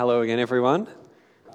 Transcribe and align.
Hello 0.00 0.22
again, 0.22 0.38
everyone. 0.38 0.88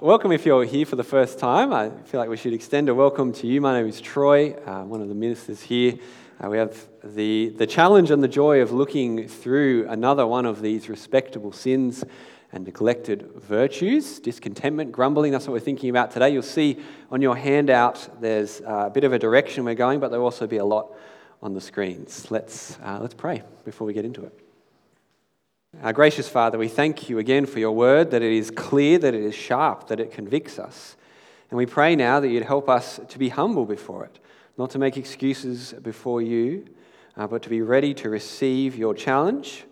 Welcome 0.01 0.31
if 0.31 0.45
you're 0.45 0.65
here 0.65 0.85
for 0.85 0.95
the 0.95 1.03
first 1.03 1.39
time. 1.39 1.73
I 1.73 1.89
feel 1.89 2.19
like 2.19 2.29
we 2.29 2.37
should 2.37 2.53
extend 2.53 2.89
a 2.89 2.93
welcome 2.93 3.33
to 3.33 3.47
you. 3.47 3.59
My 3.59 3.73
name 3.73 3.89
is 3.89 3.99
Troy, 3.99 4.51
uh, 4.67 4.83
one 4.83 5.01
of 5.01 5.09
the 5.09 5.15
ministers 5.15 5.63
here. 5.63 5.97
Uh, 6.39 6.49
we 6.49 6.59
have 6.59 6.77
the, 7.03 7.49
the 7.57 7.65
challenge 7.65 8.11
and 8.11 8.23
the 8.23 8.27
joy 8.27 8.61
of 8.61 8.71
looking 8.71 9.27
through 9.27 9.87
another 9.89 10.27
one 10.27 10.45
of 10.45 10.61
these 10.61 10.89
respectable 10.89 11.51
sins 11.51 12.03
and 12.51 12.65
neglected 12.65 13.31
virtues 13.33 14.19
discontentment, 14.19 14.91
grumbling. 14.91 15.31
That's 15.31 15.47
what 15.47 15.53
we're 15.53 15.59
thinking 15.59 15.89
about 15.89 16.11
today. 16.11 16.29
You'll 16.29 16.43
see 16.43 16.77
on 17.09 17.23
your 17.23 17.35
handout 17.35 18.21
there's 18.21 18.61
uh, 18.61 18.83
a 18.85 18.89
bit 18.91 19.05
of 19.05 19.11
a 19.11 19.17
direction 19.17 19.65
we're 19.65 19.73
going, 19.73 19.99
but 19.99 20.11
there'll 20.11 20.23
also 20.23 20.45
be 20.45 20.57
a 20.57 20.65
lot 20.65 20.95
on 21.41 21.55
the 21.55 21.61
screens. 21.61 22.29
Let's, 22.29 22.77
uh, 22.83 22.99
let's 23.01 23.15
pray 23.15 23.41
before 23.63 23.87
we 23.87 23.93
get 23.93 24.05
into 24.05 24.23
it. 24.23 24.44
Our 25.83 25.93
gracious 25.93 26.29
Father, 26.29 26.57
we 26.57 26.69
thank 26.69 27.09
you 27.09 27.19
again 27.19 27.45
for 27.45 27.59
your 27.59 27.73
word, 27.73 28.11
that 28.11 28.21
it 28.21 28.31
is 28.31 28.49
clear, 28.49 28.97
that 28.97 29.13
it 29.13 29.21
is 29.21 29.35
sharp, 29.35 29.87
that 29.87 29.99
it 29.99 30.11
convicts 30.11 30.57
us. 30.57 30.95
And 31.51 31.57
we 31.57 31.65
pray 31.65 31.95
now 31.95 32.19
that 32.19 32.29
you'd 32.29 32.43
help 32.43 32.69
us 32.69 32.99
to 33.07 33.19
be 33.19 33.29
humble 33.29 33.65
before 33.65 34.05
it, 34.05 34.17
not 34.57 34.71
to 34.71 34.79
make 34.79 34.97
excuses 34.97 35.73
before 35.73 36.21
you, 36.21 36.65
uh, 37.17 37.27
but 37.27 37.43
to 37.43 37.49
be 37.49 37.61
ready 37.61 37.93
to 37.95 38.09
receive 38.09 38.75
your 38.75 38.93
challenge 38.93 39.65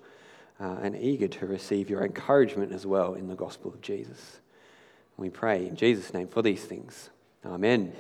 uh, 0.60 0.76
and 0.82 0.96
eager 0.96 1.28
to 1.28 1.48
receive 1.48 1.90
your 1.90 2.04
encouragement 2.04 2.74
as 2.74 2.86
well 2.86 3.16
in 3.16 3.28
the 3.28 3.36
gospel 3.36 3.74
of 3.74 3.82
Jesus. 3.82 4.40
we 5.18 5.30
pray 5.30 5.68
in 5.68 5.76
Jesus' 5.76 6.14
name 6.14 6.28
for 6.28 6.42
these 6.42 6.64
things. 6.64 7.10
Amen. 7.46 7.94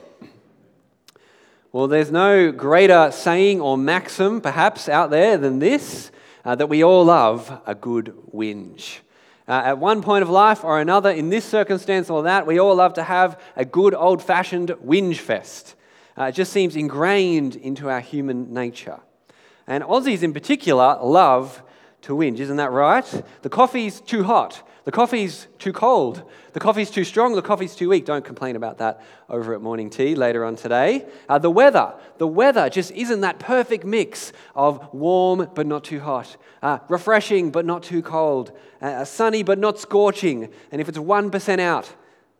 Well, 1.72 1.88
there's 1.88 2.12
no 2.12 2.52
greater 2.52 3.12
saying 3.12 3.60
or 3.60 3.78
maxim, 3.78 4.42
perhaps, 4.42 4.88
out 4.88 5.10
there 5.10 5.38
than 5.38 5.60
this 5.60 6.12
uh, 6.46 6.56
that 6.56 6.68
we 6.68 6.84
all 6.84 7.06
love 7.06 7.62
a 7.66 7.76
good 7.76 8.14
whinge. 8.34 9.00
Uh, 9.48 9.62
at 9.66 9.78
one 9.78 10.02
point 10.02 10.24
of 10.24 10.30
life 10.30 10.64
or 10.64 10.80
another, 10.80 11.12
in 11.12 11.30
this 11.30 11.44
circumstance 11.44 12.10
or 12.10 12.24
that, 12.24 12.48
we 12.48 12.60
all 12.60 12.76
love 12.76 12.94
to 12.94 13.04
have 13.04 13.40
a 13.56 13.66
good 13.66 13.94
old 13.94 14.22
fashioned 14.22 14.70
whinge 14.86 15.18
fest. 15.18 15.76
Uh, 16.18 16.26
it 16.26 16.32
just 16.34 16.54
seems 16.54 16.76
ingrained 16.76 17.56
into 17.56 17.90
our 17.90 18.00
human 18.00 18.54
nature. 18.54 19.00
And 19.68 19.84
Aussies 19.84 20.24
in 20.24 20.34
particular 20.34 20.98
love 21.02 21.62
to 22.04 22.14
whinge, 22.14 22.40
isn't 22.40 22.58
that 22.58 22.72
right? 22.72 23.24
The 23.42 23.50
coffee's 23.50 24.00
too 24.02 24.24
hot. 24.24 24.68
The 24.86 24.92
coffee's 24.92 25.48
too 25.60 25.72
cold. 25.72 26.30
The 26.52 26.60
coffee's 26.60 26.90
too 26.90 27.06
strong. 27.06 27.36
The 27.36 27.42
coffee's 27.42 27.74
too 27.74 27.88
weak. 27.88 28.04
Don't 28.04 28.26
complain 28.26 28.58
about 28.58 28.80
that 28.80 29.02
over 29.30 29.54
at 29.54 29.62
morning 29.62 29.90
tea 29.90 30.14
later 30.14 30.44
on 30.44 30.58
today. 30.58 31.06
Uh, 31.30 31.38
the 31.38 31.50
weather. 31.50 31.94
The 32.18 32.28
weather 32.28 32.70
just 32.70 32.92
isn't 32.92 33.22
that 33.22 33.40
perfect 33.40 33.86
mix 33.86 34.34
of 34.56 34.94
warm 34.94 35.50
but 35.56 35.68
not 35.68 35.86
too 35.86 36.02
hot, 36.02 36.36
uh, 36.62 36.80
refreshing 36.90 37.50
but 37.50 37.66
not 37.66 37.84
too 37.84 38.02
cold, 38.02 38.52
uh, 38.82 39.06
sunny 39.06 39.42
but 39.42 39.58
not 39.58 39.80
scorching. 39.80 40.50
And 40.70 40.82
if 40.82 40.90
it's 40.90 40.98
1% 40.98 41.60
out, 41.60 41.94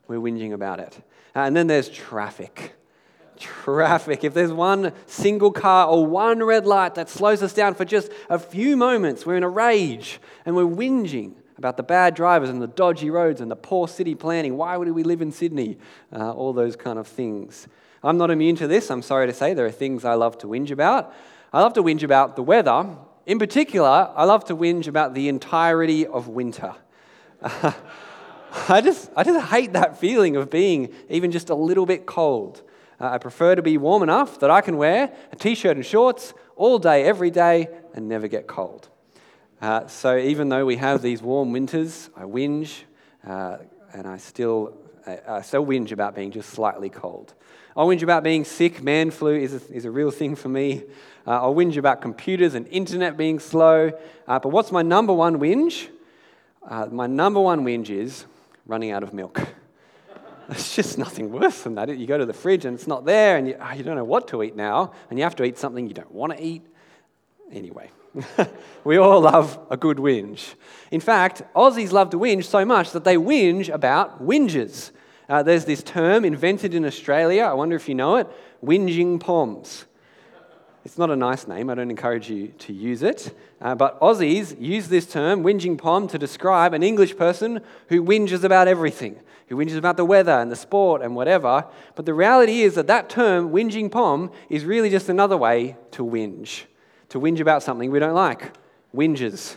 we're 0.08 0.20
whinging 0.20 0.52
about 0.52 0.82
it. 0.82 0.98
Uh, 1.34 1.40
and 1.40 1.56
then 1.56 1.68
there's 1.68 1.88
traffic. 1.88 2.76
Traffic. 3.40 4.26
If 4.26 4.34
there's 4.34 4.52
one 4.52 4.92
single 5.06 5.52
car 5.52 5.88
or 5.88 6.06
one 6.06 6.44
red 6.44 6.66
light 6.66 6.96
that 6.96 7.10
slows 7.10 7.42
us 7.42 7.54
down 7.54 7.74
for 7.74 7.86
just 7.86 8.12
a 8.30 8.38
few 8.38 8.76
moments, 8.76 9.26
we're 9.26 9.38
in 9.38 9.44
a 9.44 9.50
rage 9.50 10.20
and 10.46 10.58
we're 10.58 10.64
whinging 10.64 11.36
about 11.64 11.78
the 11.78 11.84
bad 11.84 12.14
drivers 12.14 12.50
and 12.50 12.62
the 12.62 12.68
dodgy 12.68 13.10
roads 13.10 13.40
and 13.40 13.50
the 13.50 13.56
poor 13.56 13.88
city 13.88 14.16
planning. 14.16 14.58
Why 14.58 14.76
would 14.76 14.90
we 14.90 15.02
live 15.02 15.22
in 15.22 15.32
Sydney? 15.32 15.78
Uh, 16.12 16.34
all 16.34 16.52
those 16.52 16.76
kind 16.76 17.00
of 17.00 17.08
things. 17.08 17.70
I'm 18.04 18.18
not 18.18 18.32
immune 18.32 18.58
to 18.58 18.68
this, 18.68 18.92
I'm 18.92 19.02
sorry 19.02 19.28
to 19.28 19.34
say. 19.34 19.54
There 19.54 19.66
are 19.66 19.72
things 19.72 20.04
I 20.04 20.16
love 20.16 20.38
to 20.40 20.48
whinge 20.48 20.72
about. 20.72 21.14
I 21.54 21.62
love 21.62 21.72
to 21.76 21.82
whinge 21.82 22.04
about 22.04 22.36
the 22.36 22.44
weather. 22.44 22.98
In 23.26 23.40
particular, 23.40 24.12
I 24.14 24.26
love 24.26 24.44
to 24.46 24.58
whinge 24.58 24.88
about 24.88 25.14
the 25.14 25.30
entirety 25.30 26.06
of 26.06 26.28
winter. 26.28 26.76
I, 27.42 28.82
just, 28.82 29.10
I 29.16 29.24
just 29.24 29.48
hate 29.48 29.72
that 29.72 29.98
feeling 29.98 30.36
of 30.36 30.50
being 30.50 30.94
even 31.08 31.32
just 31.32 31.50
a 31.50 31.56
little 31.56 31.86
bit 31.86 32.06
cold. 32.06 32.62
Uh, 33.00 33.08
I 33.08 33.20
prefer 33.20 33.56
to 33.56 33.62
be 33.62 33.78
warm 33.78 34.04
enough 34.04 34.38
that 34.42 34.52
I 34.52 34.60
can 34.60 34.76
wear 34.76 35.16
a 35.32 35.36
t 35.38 35.56
shirt 35.56 35.78
and 35.78 35.86
shorts 35.86 36.34
all 36.58 36.78
day, 36.78 37.06
every 37.06 37.32
day, 37.32 37.70
and 37.94 38.10
never 38.10 38.28
get 38.28 38.48
cold. 38.48 38.90
Uh, 39.64 39.88
so 39.88 40.18
even 40.18 40.50
though 40.50 40.66
we 40.66 40.76
have 40.76 41.02
these 41.02 41.22
warm 41.22 41.54
winters, 41.54 42.10
I 42.18 42.24
whinge, 42.24 42.82
uh, 43.26 43.60
and 43.94 44.06
I 44.06 44.18
still, 44.18 44.76
I, 45.08 45.20
I, 45.26 45.42
still 45.42 45.66
whinge 45.66 45.94
about 45.94 46.16
being 46.16 46.32
just 46.32 46.50
slightly 46.50 46.90
cold. 46.90 47.34
I'll 47.78 47.88
whinge 47.88 48.04
about 48.04 48.26
being 48.26 48.44
sick. 48.44 48.84
Man 48.84 49.10
flu 49.10 49.38
is 49.38 49.54
a, 49.54 49.74
is 49.74 49.86
a 49.86 49.90
real 49.90 50.12
thing 50.12 50.36
for 50.36 50.50
me. 50.50 50.84
Uh, 51.26 51.42
I'll 51.42 51.56
whinge 51.56 51.78
about 51.78 52.02
computers 52.02 52.56
and 52.56 52.68
internet 52.68 53.16
being 53.16 53.40
slow. 53.40 53.94
Uh, 54.28 54.38
but 54.38 54.50
what's 54.50 54.70
my 54.70 54.82
number 54.82 55.14
one 55.14 55.40
whinge? 55.40 55.88
Uh, 56.68 56.88
my 56.88 57.08
number 57.08 57.40
one 57.40 57.64
whinge 57.64 57.90
is 57.90 58.26
running 58.66 58.92
out 58.92 59.02
of 59.02 59.14
milk. 59.14 59.40
It's 60.50 60.76
just 60.76 60.98
nothing 60.98 61.32
worse 61.32 61.62
than 61.62 61.76
that. 61.76 61.98
You 61.98 62.06
go 62.06 62.18
to 62.18 62.26
the 62.26 62.34
fridge 62.34 62.66
and 62.66 62.76
it's 62.76 62.86
not 62.86 63.06
there, 63.06 63.38
and 63.38 63.48
you, 63.48 63.56
oh, 63.58 63.72
you 63.72 63.82
don't 63.82 63.96
know 63.96 64.04
what 64.04 64.28
to 64.28 64.44
eat 64.44 64.58
now, 64.58 64.92
and 65.10 65.18
you 65.18 65.24
have 65.24 65.38
to 65.38 65.46
eat 65.46 65.58
something 65.58 65.88
you 65.88 65.94
don't 65.94 66.12
want 66.12 66.36
to 66.36 66.44
eat. 66.44 66.64
Anyway. 67.50 67.90
we 68.84 68.98
all 68.98 69.22
love 69.22 69.60
a 69.70 69.78
good 69.78 69.98
whinge. 69.98 70.54
In 70.92 71.00
fact, 71.00 71.42
Aussies 71.56 71.92
love 71.92 72.10
to 72.12 72.18
whinge 72.18 72.46
so 72.46 72.64
much 72.64 72.92
that 72.92 73.04
they 73.04 73.16
whinge 73.16 73.74
about 73.74 74.24
whinges. 74.24 74.92
Uh, 75.28 75.42
there's 75.42 75.66
this 75.66 75.82
term 75.82 76.26
invented 76.26 76.74
in 76.74 76.86
Australia, 76.86 77.44
I 77.44 77.54
wonder 77.54 77.76
if 77.76 77.90
you 77.90 77.96
know 77.96 78.18
it 78.18 78.28
whinging 78.64 79.20
poms. 79.20 79.86
It's 80.86 80.98
not 80.98 81.10
a 81.10 81.16
nice 81.16 81.48
name, 81.48 81.70
I 81.70 81.76
don't 81.76 81.90
encourage 81.90 82.30
you 82.30 82.50
to 82.60 82.74
use 82.74 83.04
it. 83.04 83.36
Uh, 83.62 83.74
but 83.74 84.00
Aussies 84.02 84.60
use 84.60 84.90
this 84.90 85.08
term, 85.08 85.42
whinging 85.42 85.78
pom, 85.78 86.08
to 86.10 86.20
describe 86.20 86.74
an 86.74 86.84
English 86.84 87.16
person 87.16 87.62
who 87.88 88.04
whinges 88.04 88.44
about 88.44 88.68
everything, 88.68 89.18
who 89.48 89.56
whinges 89.56 89.78
about 89.78 89.96
the 89.96 90.06
weather 90.06 90.34
and 90.34 90.52
the 90.52 90.58
sport 90.58 91.02
and 91.02 91.16
whatever. 91.16 91.66
But 91.96 92.06
the 92.06 92.14
reality 92.14 92.64
is 92.64 92.76
that 92.76 92.88
that 92.88 93.10
term, 93.10 93.52
whinging 93.52 93.90
pom, 93.90 94.30
is 94.50 94.66
really 94.66 94.90
just 94.90 95.08
another 95.08 95.38
way 95.38 95.78
to 95.92 96.04
whinge 96.04 96.64
to 97.14 97.20
whinge 97.20 97.40
about 97.40 97.62
something 97.62 97.92
we 97.92 98.00
don't 98.00 98.16
like. 98.16 98.54
Whinges. 98.92 99.56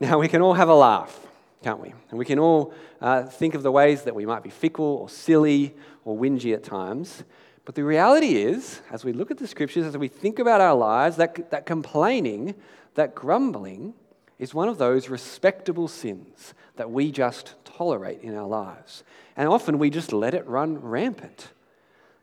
Now, 0.00 0.18
we 0.18 0.26
can 0.26 0.40
all 0.40 0.54
have 0.54 0.70
a 0.70 0.74
laugh, 0.74 1.26
can't 1.62 1.80
we? 1.80 1.92
And 2.08 2.18
we 2.18 2.24
can 2.24 2.38
all 2.38 2.72
uh, 2.98 3.24
think 3.24 3.54
of 3.54 3.62
the 3.62 3.70
ways 3.70 4.04
that 4.04 4.14
we 4.14 4.24
might 4.24 4.42
be 4.42 4.48
fickle 4.48 4.86
or 4.86 5.10
silly 5.10 5.74
or 6.06 6.16
whingy 6.16 6.54
at 6.54 6.64
times. 6.64 7.24
But 7.66 7.74
the 7.74 7.84
reality 7.84 8.36
is, 8.36 8.80
as 8.90 9.04
we 9.04 9.12
look 9.12 9.30
at 9.30 9.36
the 9.36 9.46
scriptures, 9.46 9.84
as 9.84 9.98
we 9.98 10.08
think 10.08 10.38
about 10.38 10.62
our 10.62 10.74
lives, 10.74 11.16
that, 11.16 11.50
that 11.50 11.66
complaining, 11.66 12.54
that 12.94 13.14
grumbling, 13.14 13.92
is 14.38 14.54
one 14.54 14.70
of 14.70 14.78
those 14.78 15.10
respectable 15.10 15.88
sins 15.88 16.54
that 16.76 16.90
we 16.90 17.12
just 17.12 17.54
tolerate 17.66 18.22
in 18.22 18.34
our 18.34 18.48
lives. 18.48 19.04
And 19.36 19.46
often 19.46 19.78
we 19.78 19.90
just 19.90 20.14
let 20.14 20.32
it 20.32 20.46
run 20.46 20.78
rampant. 20.78 21.48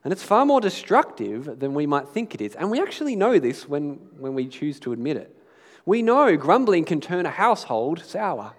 And 0.06 0.12
it's 0.12 0.24
far 0.24 0.46
more 0.46 0.62
destructive 0.62 1.60
than 1.60 1.74
we 1.74 1.88
might 1.88 2.08
think 2.08 2.36
it 2.36 2.40
is. 2.40 2.54
And 2.54 2.70
we 2.70 2.80
actually 2.80 3.16
know 3.16 3.40
this 3.40 3.68
when, 3.68 3.94
when 4.20 4.36
we 4.36 4.48
choose 4.48 4.80
to 4.82 4.94
admit 4.94 5.18
it. 5.18 5.36
We 5.84 6.04
know 6.04 6.38
grumbling 6.38 6.86
can 6.86 7.02
turn 7.02 7.26
a 7.26 7.32
household 7.32 8.04
sour, 8.06 8.54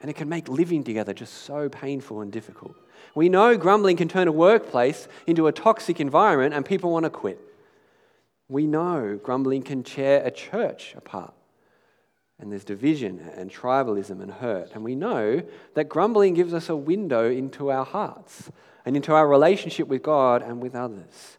and 0.00 0.10
it 0.10 0.14
can 0.14 0.28
make 0.28 0.48
living 0.48 0.82
together 0.82 1.14
just 1.14 1.34
so 1.44 1.68
painful 1.68 2.20
and 2.20 2.32
difficult. 2.32 2.74
We 3.14 3.28
know 3.28 3.56
grumbling 3.56 3.96
can 3.96 4.08
turn 4.08 4.26
a 4.26 4.32
workplace 4.32 5.06
into 5.24 5.46
a 5.46 5.52
toxic 5.52 6.00
environment, 6.00 6.52
and 6.52 6.66
people 6.66 6.90
want 6.90 7.04
to 7.04 7.10
quit. 7.10 7.38
We 8.48 8.66
know 8.66 9.20
grumbling 9.22 9.62
can 9.62 9.84
tear 9.84 10.24
a 10.24 10.32
church 10.32 10.94
apart, 10.96 11.32
and 12.40 12.50
there's 12.50 12.64
division 12.64 13.20
and 13.36 13.52
tribalism 13.52 14.20
and 14.20 14.32
hurt. 14.32 14.72
And 14.74 14.82
we 14.82 14.96
know 14.96 15.42
that 15.74 15.88
grumbling 15.88 16.34
gives 16.34 16.52
us 16.52 16.68
a 16.68 16.74
window 16.74 17.30
into 17.30 17.70
our 17.70 17.84
hearts 17.84 18.50
and 18.84 18.96
into 18.96 19.12
our 19.14 19.28
relationship 19.28 19.88
with 19.88 20.02
God 20.02 20.42
and 20.42 20.60
with 20.60 20.74
others. 20.74 21.38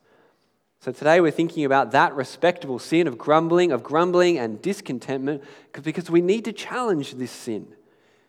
So 0.80 0.92
today 0.92 1.22
we're 1.22 1.32
thinking 1.32 1.64
about 1.64 1.92
that 1.92 2.14
respectable 2.14 2.78
sin 2.78 3.08
of 3.08 3.18
grumbling, 3.18 3.72
of 3.72 3.84
grumbling 3.84 4.38
and 4.38 4.62
discontentment, 4.62 5.44
because 5.82 6.10
we 6.10 6.22
need 6.22 6.46
to 6.46 6.52
challenge 6.52 7.14
this 7.14 7.32
sin. 7.32 7.68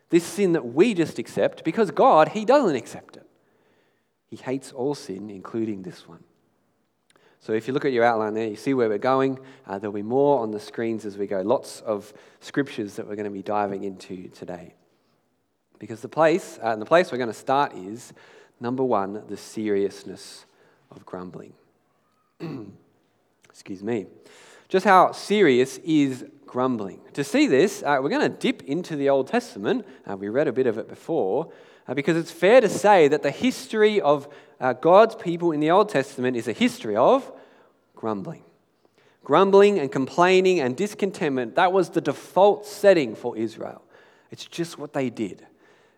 This 0.09 0.23
sin 0.23 0.53
that 0.53 0.73
we 0.73 0.93
just 0.93 1.19
accept, 1.19 1.63
because 1.63 1.91
God, 1.91 2.29
He 2.29 2.45
doesn't 2.45 2.75
accept 2.75 3.17
it. 3.17 3.27
He 4.27 4.37
hates 4.37 4.71
all 4.71 4.95
sin, 4.95 5.29
including 5.29 5.81
this 5.81 6.07
one. 6.07 6.23
So 7.41 7.53
if 7.53 7.67
you 7.67 7.73
look 7.73 7.85
at 7.85 7.91
your 7.91 8.03
outline 8.03 8.33
there, 8.33 8.47
you 8.47 8.55
see 8.55 8.73
where 8.73 8.89
we're 8.89 8.97
going. 8.97 9.37
Uh, 9.67 9.77
there'll 9.77 9.93
be 9.93 10.01
more 10.01 10.39
on 10.39 10.51
the 10.51 10.59
screens 10.59 11.05
as 11.05 11.17
we 11.17 11.27
go. 11.27 11.41
Lots 11.41 11.81
of 11.81 12.11
scriptures 12.39 12.95
that 12.95 13.07
we're 13.07 13.15
going 13.15 13.25
to 13.25 13.31
be 13.31 13.43
diving 13.43 13.83
into 13.83 14.29
today. 14.29 14.73
Because 15.77 16.01
the 16.01 16.09
place, 16.09 16.57
uh, 16.63 16.69
and 16.69 16.81
the 16.81 16.85
place 16.85 17.11
we're 17.11 17.17
going 17.17 17.27
to 17.27 17.33
start 17.33 17.73
is 17.75 18.13
Number 18.59 18.83
one, 18.83 19.23
the 19.27 19.37
seriousness 19.37 20.45
of 20.91 21.05
grumbling. 21.05 21.53
Excuse 23.49 23.83
me. 23.83 24.07
Just 24.67 24.85
how 24.85 25.11
serious 25.11 25.77
is 25.79 26.25
grumbling? 26.45 27.01
To 27.13 27.23
see 27.23 27.47
this, 27.47 27.83
uh, 27.83 27.99
we're 28.01 28.09
going 28.09 28.21
to 28.21 28.37
dip 28.37 28.63
into 28.63 28.95
the 28.95 29.09
Old 29.09 29.27
Testament. 29.27 29.85
Uh, 30.09 30.17
we 30.17 30.29
read 30.29 30.47
a 30.47 30.53
bit 30.53 30.67
of 30.67 30.77
it 30.77 30.87
before, 30.87 31.51
uh, 31.87 31.93
because 31.93 32.17
it's 32.17 32.31
fair 32.31 32.61
to 32.61 32.69
say 32.69 33.07
that 33.07 33.23
the 33.23 33.31
history 33.31 34.01
of 34.01 34.27
uh, 34.59 34.73
God's 34.73 35.15
people 35.15 35.51
in 35.51 35.59
the 35.59 35.71
Old 35.71 35.89
Testament 35.89 36.35
is 36.37 36.47
a 36.47 36.53
history 36.53 36.95
of 36.95 37.31
grumbling. 37.95 38.43
Grumbling 39.23 39.79
and 39.79 39.91
complaining 39.91 40.59
and 40.59 40.77
discontentment, 40.77 41.55
that 41.55 41.73
was 41.73 41.89
the 41.89 42.01
default 42.01 42.65
setting 42.65 43.15
for 43.15 43.37
Israel. 43.37 43.81
It's 44.31 44.45
just 44.45 44.77
what 44.77 44.93
they 44.93 45.09
did. 45.09 45.45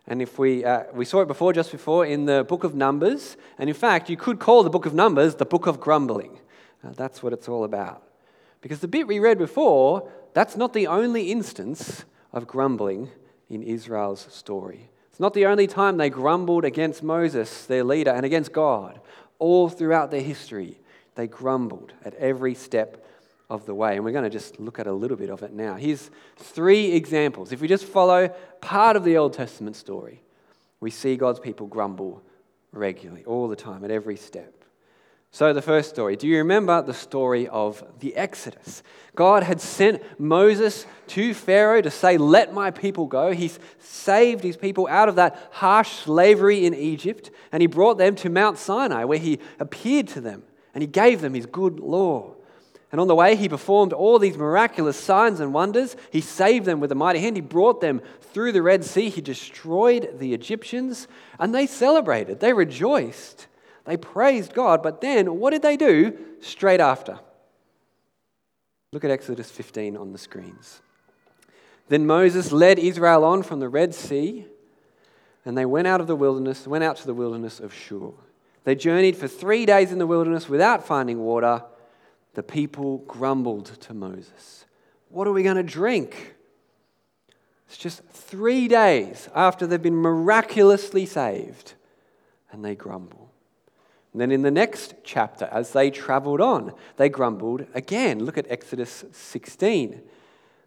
And 0.07 0.21
if 0.21 0.39
we, 0.39 0.63
uh, 0.63 0.83
we 0.93 1.03
saw 1.03 1.21
it 1.21 1.27
before, 1.27 1.51
just 1.51 1.71
before, 1.71 2.05
in 2.05 2.25
the 2.25 2.45
book 2.45 2.63
of 2.63 2.73
Numbers. 2.73 3.35
And 3.57 3.69
in 3.69 3.75
fact, 3.75 4.09
you 4.09 4.15
could 4.15 4.39
call 4.39 4.63
the 4.63 4.69
book 4.69 4.85
of 4.85 4.93
Numbers 4.93 5.35
the 5.35 5.45
book 5.45 5.67
of 5.67 5.79
grumbling. 5.81 6.39
Uh, 6.83 6.91
that's 6.95 7.21
what 7.21 7.33
it's 7.33 7.49
all 7.49 7.65
about. 7.65 8.03
Because 8.61 8.79
the 8.79 8.87
bit 8.87 9.05
we 9.05 9.19
read 9.19 9.37
before, 9.37 10.09
that's 10.33 10.55
not 10.55 10.73
the 10.73 10.87
only 10.87 11.31
instance 11.31 12.05
of 12.31 12.47
grumbling 12.47 13.09
in 13.49 13.63
Israel's 13.63 14.27
story. 14.31 14.89
It's 15.09 15.19
not 15.19 15.33
the 15.33 15.45
only 15.45 15.67
time 15.67 15.97
they 15.97 16.09
grumbled 16.09 16.63
against 16.63 17.03
Moses, 17.03 17.65
their 17.65 17.83
leader, 17.83 18.11
and 18.11 18.25
against 18.25 18.53
God. 18.53 18.99
All 19.39 19.67
throughout 19.67 20.11
their 20.11 20.21
history, 20.21 20.79
they 21.15 21.27
grumbled 21.27 21.93
at 22.05 22.13
every 22.15 22.53
step 22.53 23.05
of 23.49 23.65
the 23.65 23.73
way. 23.73 23.95
And 23.95 24.03
we're 24.03 24.11
going 24.11 24.23
to 24.23 24.29
just 24.29 24.59
look 24.59 24.79
at 24.79 24.87
a 24.87 24.93
little 24.93 25.17
bit 25.17 25.29
of 25.29 25.43
it 25.43 25.53
now. 25.53 25.75
Here's 25.75 26.09
three 26.35 26.91
examples. 26.93 27.51
If 27.51 27.61
we 27.61 27.67
just 27.67 27.85
follow 27.85 28.29
part 28.61 28.95
of 28.95 29.03
the 29.03 29.17
Old 29.17 29.33
Testament 29.33 29.75
story, 29.75 30.21
we 30.79 30.91
see 30.91 31.15
God's 31.15 31.39
people 31.39 31.67
grumble 31.67 32.21
regularly, 32.71 33.23
all 33.25 33.47
the 33.47 33.55
time, 33.55 33.83
at 33.83 33.91
every 33.91 34.17
step. 34.17 34.53
So, 35.31 35.51
the 35.51 35.61
first 35.61 35.89
story. 35.89 36.15
Do 36.15 36.25
you 36.27 36.37
remember 36.37 36.81
the 36.81 36.93
story 36.93 37.47
of 37.49 37.83
the 37.99 38.15
Exodus? 38.15 38.81
God 39.13 39.43
had 39.43 39.59
sent 39.59 40.01
Moses 40.19 40.85
to 41.07 41.33
Pharaoh 41.33 41.81
to 41.81 41.91
say, 41.91 42.17
Let 42.17 42.53
my 42.53 42.71
people 42.71 43.07
go. 43.07 43.33
He's 43.33 43.59
saved 43.79 44.43
his 44.43 44.55
people 44.55 44.87
out 44.87 45.09
of 45.09 45.15
that 45.15 45.49
harsh 45.51 45.91
slavery 45.91 46.65
in 46.65 46.73
Egypt, 46.73 47.29
and 47.51 47.61
he 47.61 47.67
brought 47.67 47.97
them 47.97 48.15
to 48.15 48.29
Mount 48.29 48.57
Sinai, 48.57 49.03
where 49.03 49.17
he 49.17 49.39
appeared 49.59 50.07
to 50.09 50.21
them 50.21 50.43
and 50.77 50.83
he 50.83 50.87
gave 50.87 51.21
them 51.21 51.33
his 51.33 51.47
good 51.47 51.79
law. 51.79 52.35
And 52.91 53.01
on 53.01 53.07
the 53.07 53.15
way, 53.15 53.35
he 53.35 53.49
performed 53.49 53.91
all 53.91 54.17
these 54.17 54.37
miraculous 54.37 54.97
signs 54.97 55.39
and 55.39 55.53
wonders. 55.53 55.97
He 56.09 56.21
saved 56.21 56.65
them 56.65 56.79
with 56.79 56.91
a 56.91 56.95
mighty 56.95 57.19
hand. 57.19 57.35
He 57.35 57.41
brought 57.41 57.81
them 57.81 58.01
through 58.21 58.53
the 58.53 58.61
Red 58.61 58.85
Sea. 58.85 59.09
He 59.09 59.19
destroyed 59.19 60.19
the 60.19 60.33
Egyptians. 60.33 61.07
And 61.37 61.53
they 61.53 61.67
celebrated. 61.67 62.39
They 62.39 62.53
rejoiced. 62.53 63.47
They 63.85 63.97
praised 63.97 64.53
God. 64.53 64.81
But 64.81 65.01
then, 65.01 65.37
what 65.39 65.51
did 65.51 65.63
they 65.63 65.75
do 65.75 66.17
straight 66.39 66.79
after? 66.79 67.19
Look 68.93 69.03
at 69.03 69.11
Exodus 69.11 69.51
15 69.51 69.97
on 69.97 70.13
the 70.13 70.17
screens. 70.17 70.81
Then 71.89 72.07
Moses 72.07 72.53
led 72.53 72.79
Israel 72.79 73.25
on 73.25 73.43
from 73.43 73.59
the 73.59 73.69
Red 73.69 73.93
Sea, 73.93 74.45
and 75.45 75.57
they 75.57 75.65
went 75.65 75.87
out 75.87 76.01
of 76.01 76.07
the 76.07 76.15
wilderness, 76.15 76.67
went 76.67 76.83
out 76.83 76.97
to 76.97 77.05
the 77.05 77.13
wilderness 77.13 77.59
of 77.59 77.73
Shur. 77.73 78.11
They 78.63 78.75
journeyed 78.75 79.15
for 79.15 79.27
three 79.27 79.65
days 79.65 79.91
in 79.91 79.99
the 79.99 80.07
wilderness 80.07 80.49
without 80.49 80.85
finding 80.85 81.19
water 81.19 81.63
the 82.37 82.43
people 82.43 82.99
grumbled 83.07 83.65
to 83.81 83.95
Moses, 83.95 84.65
What 85.09 85.27
are 85.27 85.31
we 85.31 85.41
going 85.41 85.57
to 85.57 85.63
drink? 85.63 86.35
It's 87.67 87.79
just 87.79 88.03
three 88.09 88.67
days 88.67 89.27
after 89.33 89.65
they've 89.65 89.81
been 89.81 89.95
miraculously 89.95 91.07
saved, 91.07 91.73
and 92.51 92.63
they 92.63 92.75
grumble. 92.75 93.31
And 94.13 94.21
then 94.21 94.31
in 94.31 94.43
the 94.43 94.51
next 94.51 94.93
chapter, 95.03 95.49
as 95.51 95.73
they 95.73 95.89
traveled 95.89 96.39
on, 96.39 96.73
they 96.97 97.09
grumbled 97.09 97.65
again. 97.73 98.23
Look 98.23 98.37
at 98.37 98.45
Exodus 98.51 99.05
16. 99.13 99.93
It 99.93 100.07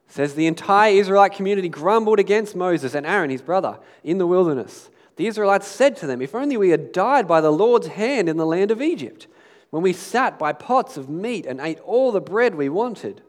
says 0.08 0.34
the 0.34 0.48
entire 0.48 0.94
Israelite 0.94 1.34
community 1.34 1.68
grumbled 1.68 2.18
against 2.18 2.56
Moses 2.56 2.96
and 2.96 3.06
Aaron, 3.06 3.30
his 3.30 3.42
brother, 3.42 3.78
in 4.02 4.18
the 4.18 4.26
wilderness. 4.26 4.90
The 5.14 5.28
Israelites 5.28 5.68
said 5.68 5.96
to 5.98 6.08
them, 6.08 6.20
If 6.20 6.34
only 6.34 6.56
we 6.56 6.70
had 6.70 6.90
died 6.90 7.28
by 7.28 7.40
the 7.40 7.52
Lord's 7.52 7.86
hand 7.86 8.28
in 8.28 8.38
the 8.38 8.44
land 8.44 8.72
of 8.72 8.82
Egypt 8.82 9.28
when 9.70 9.82
we 9.82 9.92
sat 9.92 10.38
by 10.38 10.52
pots 10.52 10.96
of 10.96 11.08
meat 11.08 11.46
and 11.46 11.60
ate 11.60 11.80
all 11.80 12.12
the 12.12 12.20
bread 12.20 12.54
we 12.54 12.68
wanted. 12.68 13.22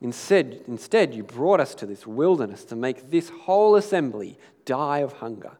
Instead, 0.00 0.62
instead, 0.66 1.14
you 1.14 1.22
brought 1.22 1.60
us 1.60 1.74
to 1.74 1.86
this 1.86 2.06
wilderness 2.06 2.64
to 2.66 2.76
make 2.76 3.10
this 3.10 3.30
whole 3.30 3.74
assembly 3.74 4.38
die 4.64 4.98
of 4.98 5.14
hunger. 5.14 5.58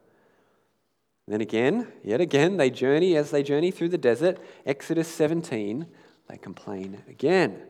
Then 1.27 1.41
again, 1.41 1.87
yet 2.03 2.21
again, 2.21 2.57
they 2.57 2.69
journey 2.69 3.15
as 3.15 3.31
they 3.31 3.43
journey 3.43 3.69
through 3.69 3.89
the 3.89 3.97
desert. 3.97 4.39
Exodus 4.65 5.07
17, 5.07 5.85
they 6.27 6.37
complain 6.37 7.03
again. 7.07 7.61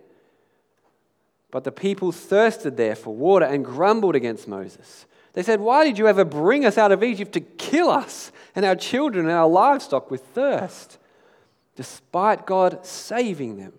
But 1.51 1.63
the 1.63 1.71
people 1.71 2.11
thirsted 2.11 2.77
there 2.77 2.95
for 2.95 3.15
water 3.15 3.45
and 3.45 3.65
grumbled 3.65 4.15
against 4.15 4.47
Moses. 4.47 5.07
They 5.33 5.43
said, 5.43 5.59
Why 5.59 5.83
did 5.83 5.97
you 5.97 6.07
ever 6.07 6.23
bring 6.23 6.65
us 6.65 6.77
out 6.77 6.91
of 6.91 7.03
Egypt 7.03 7.33
to 7.33 7.41
kill 7.41 7.89
us 7.89 8.31
and 8.55 8.65
our 8.65 8.75
children 8.75 9.25
and 9.25 9.35
our 9.35 9.47
livestock 9.47 10.11
with 10.11 10.23
thirst? 10.27 10.98
Despite 11.79 12.45
God 12.45 12.85
saving 12.85 13.55
them, 13.55 13.71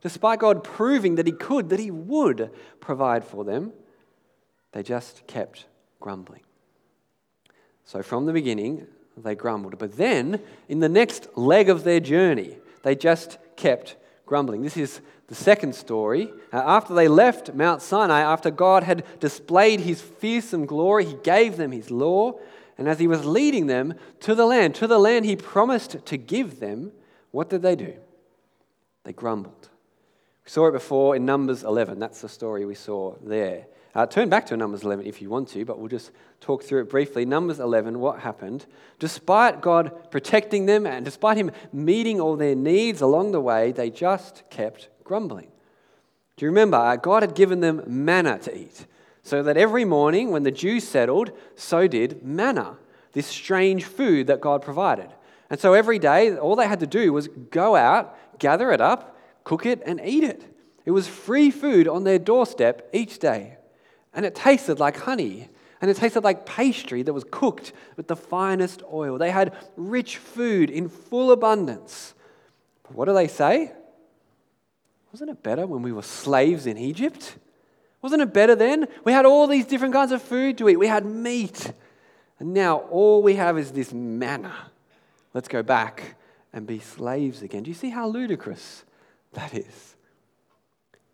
despite 0.00 0.38
God 0.38 0.62
proving 0.62 1.16
that 1.16 1.26
He 1.26 1.32
could, 1.32 1.70
that 1.70 1.80
He 1.80 1.90
would 1.90 2.52
provide 2.78 3.24
for 3.24 3.42
them, 3.42 3.72
they 4.70 4.84
just 4.84 5.26
kept 5.26 5.66
grumbling. 5.98 6.42
So 7.84 8.00
from 8.00 8.26
the 8.26 8.32
beginning, 8.32 8.86
they 9.16 9.34
grumbled. 9.34 9.76
But 9.76 9.96
then, 9.96 10.40
in 10.68 10.78
the 10.78 10.88
next 10.88 11.36
leg 11.36 11.68
of 11.68 11.82
their 11.82 11.98
journey, 11.98 12.58
they 12.84 12.94
just 12.94 13.38
kept 13.56 13.96
grumbling. 14.24 14.62
This 14.62 14.76
is 14.76 15.00
the 15.26 15.34
second 15.34 15.74
story. 15.74 16.30
Uh, 16.52 16.62
after 16.64 16.94
they 16.94 17.08
left 17.08 17.54
Mount 17.54 17.82
Sinai, 17.82 18.20
after 18.20 18.52
God 18.52 18.84
had 18.84 19.04
displayed 19.18 19.80
his 19.80 20.00
fearsome 20.00 20.64
glory, 20.64 21.06
he 21.06 21.16
gave 21.24 21.56
them 21.56 21.72
his 21.72 21.90
law. 21.90 22.38
And 22.78 22.88
as 22.88 23.00
he 23.00 23.08
was 23.08 23.26
leading 23.26 23.66
them 23.66 23.94
to 24.20 24.36
the 24.36 24.46
land, 24.46 24.76
to 24.76 24.86
the 24.86 25.00
land 25.00 25.24
he 25.24 25.34
promised 25.34 26.06
to 26.06 26.16
give 26.16 26.60
them, 26.60 26.92
what 27.30 27.50
did 27.50 27.62
they 27.62 27.76
do? 27.76 27.94
They 29.04 29.12
grumbled. 29.12 29.68
We 30.44 30.50
saw 30.50 30.68
it 30.68 30.72
before 30.72 31.16
in 31.16 31.24
Numbers 31.24 31.64
11. 31.64 31.98
That's 31.98 32.20
the 32.20 32.28
story 32.28 32.64
we 32.64 32.74
saw 32.74 33.16
there. 33.22 33.66
Uh, 33.94 34.06
turn 34.06 34.28
back 34.28 34.46
to 34.46 34.56
Numbers 34.56 34.84
11 34.84 35.06
if 35.06 35.20
you 35.20 35.30
want 35.30 35.48
to, 35.48 35.64
but 35.64 35.78
we'll 35.78 35.88
just 35.88 36.10
talk 36.40 36.62
through 36.62 36.82
it 36.82 36.90
briefly. 36.90 37.24
Numbers 37.24 37.58
11, 37.58 37.98
what 37.98 38.20
happened? 38.20 38.66
Despite 38.98 39.60
God 39.60 40.10
protecting 40.10 40.66
them 40.66 40.86
and 40.86 41.04
despite 41.04 41.36
Him 41.36 41.50
meeting 41.72 42.20
all 42.20 42.36
their 42.36 42.54
needs 42.54 43.00
along 43.00 43.32
the 43.32 43.40
way, 43.40 43.72
they 43.72 43.90
just 43.90 44.42
kept 44.50 44.88
grumbling. 45.04 45.48
Do 46.36 46.44
you 46.44 46.50
remember? 46.50 46.76
Uh, 46.76 46.96
God 46.96 47.22
had 47.22 47.34
given 47.34 47.60
them 47.60 47.82
manna 47.86 48.38
to 48.40 48.56
eat, 48.56 48.86
so 49.22 49.42
that 49.42 49.56
every 49.56 49.84
morning 49.84 50.30
when 50.30 50.44
the 50.44 50.52
dew 50.52 50.78
settled, 50.78 51.32
so 51.56 51.88
did 51.88 52.22
manna, 52.22 52.76
this 53.12 53.26
strange 53.26 53.84
food 53.84 54.28
that 54.28 54.40
God 54.40 54.62
provided. 54.62 55.10
And 55.50 55.58
so 55.58 55.72
every 55.72 55.98
day, 55.98 56.36
all 56.36 56.56
they 56.56 56.66
had 56.66 56.80
to 56.80 56.86
do 56.86 57.12
was 57.12 57.28
go 57.28 57.74
out, 57.74 58.38
gather 58.38 58.70
it 58.70 58.80
up, 58.80 59.18
cook 59.44 59.64
it, 59.66 59.82
and 59.86 60.00
eat 60.04 60.24
it. 60.24 60.44
It 60.84 60.90
was 60.90 61.06
free 61.06 61.50
food 61.50 61.88
on 61.88 62.04
their 62.04 62.18
doorstep 62.18 62.88
each 62.92 63.18
day. 63.18 63.56
And 64.12 64.26
it 64.26 64.34
tasted 64.34 64.78
like 64.78 64.96
honey. 64.96 65.48
And 65.80 65.90
it 65.90 65.96
tasted 65.96 66.24
like 66.24 66.44
pastry 66.44 67.02
that 67.02 67.12
was 67.12 67.24
cooked 67.30 67.72
with 67.96 68.08
the 68.08 68.16
finest 68.16 68.82
oil. 68.92 69.16
They 69.16 69.30
had 69.30 69.54
rich 69.76 70.16
food 70.16 70.70
in 70.70 70.88
full 70.88 71.30
abundance. 71.30 72.14
But 72.82 72.94
what 72.94 73.04
do 73.06 73.14
they 73.14 73.28
say? 73.28 73.72
Wasn't 75.12 75.30
it 75.30 75.42
better 75.42 75.66
when 75.66 75.82
we 75.82 75.92
were 75.92 76.02
slaves 76.02 76.66
in 76.66 76.76
Egypt? 76.76 77.36
Wasn't 78.02 78.22
it 78.22 78.32
better 78.32 78.54
then? 78.54 78.86
We 79.04 79.12
had 79.12 79.24
all 79.24 79.46
these 79.46 79.66
different 79.66 79.94
kinds 79.94 80.12
of 80.12 80.22
food 80.22 80.58
to 80.58 80.68
eat. 80.68 80.78
We 80.78 80.86
had 80.86 81.04
meat. 81.04 81.72
And 82.38 82.54
now 82.54 82.78
all 82.90 83.22
we 83.22 83.34
have 83.34 83.58
is 83.58 83.72
this 83.72 83.92
manna. 83.92 84.54
Let's 85.38 85.46
go 85.46 85.62
back 85.62 86.16
and 86.52 86.66
be 86.66 86.80
slaves 86.80 87.42
again. 87.42 87.62
Do 87.62 87.70
you 87.70 87.76
see 87.76 87.90
how 87.90 88.08
ludicrous 88.08 88.82
that 89.34 89.54
is? 89.54 89.94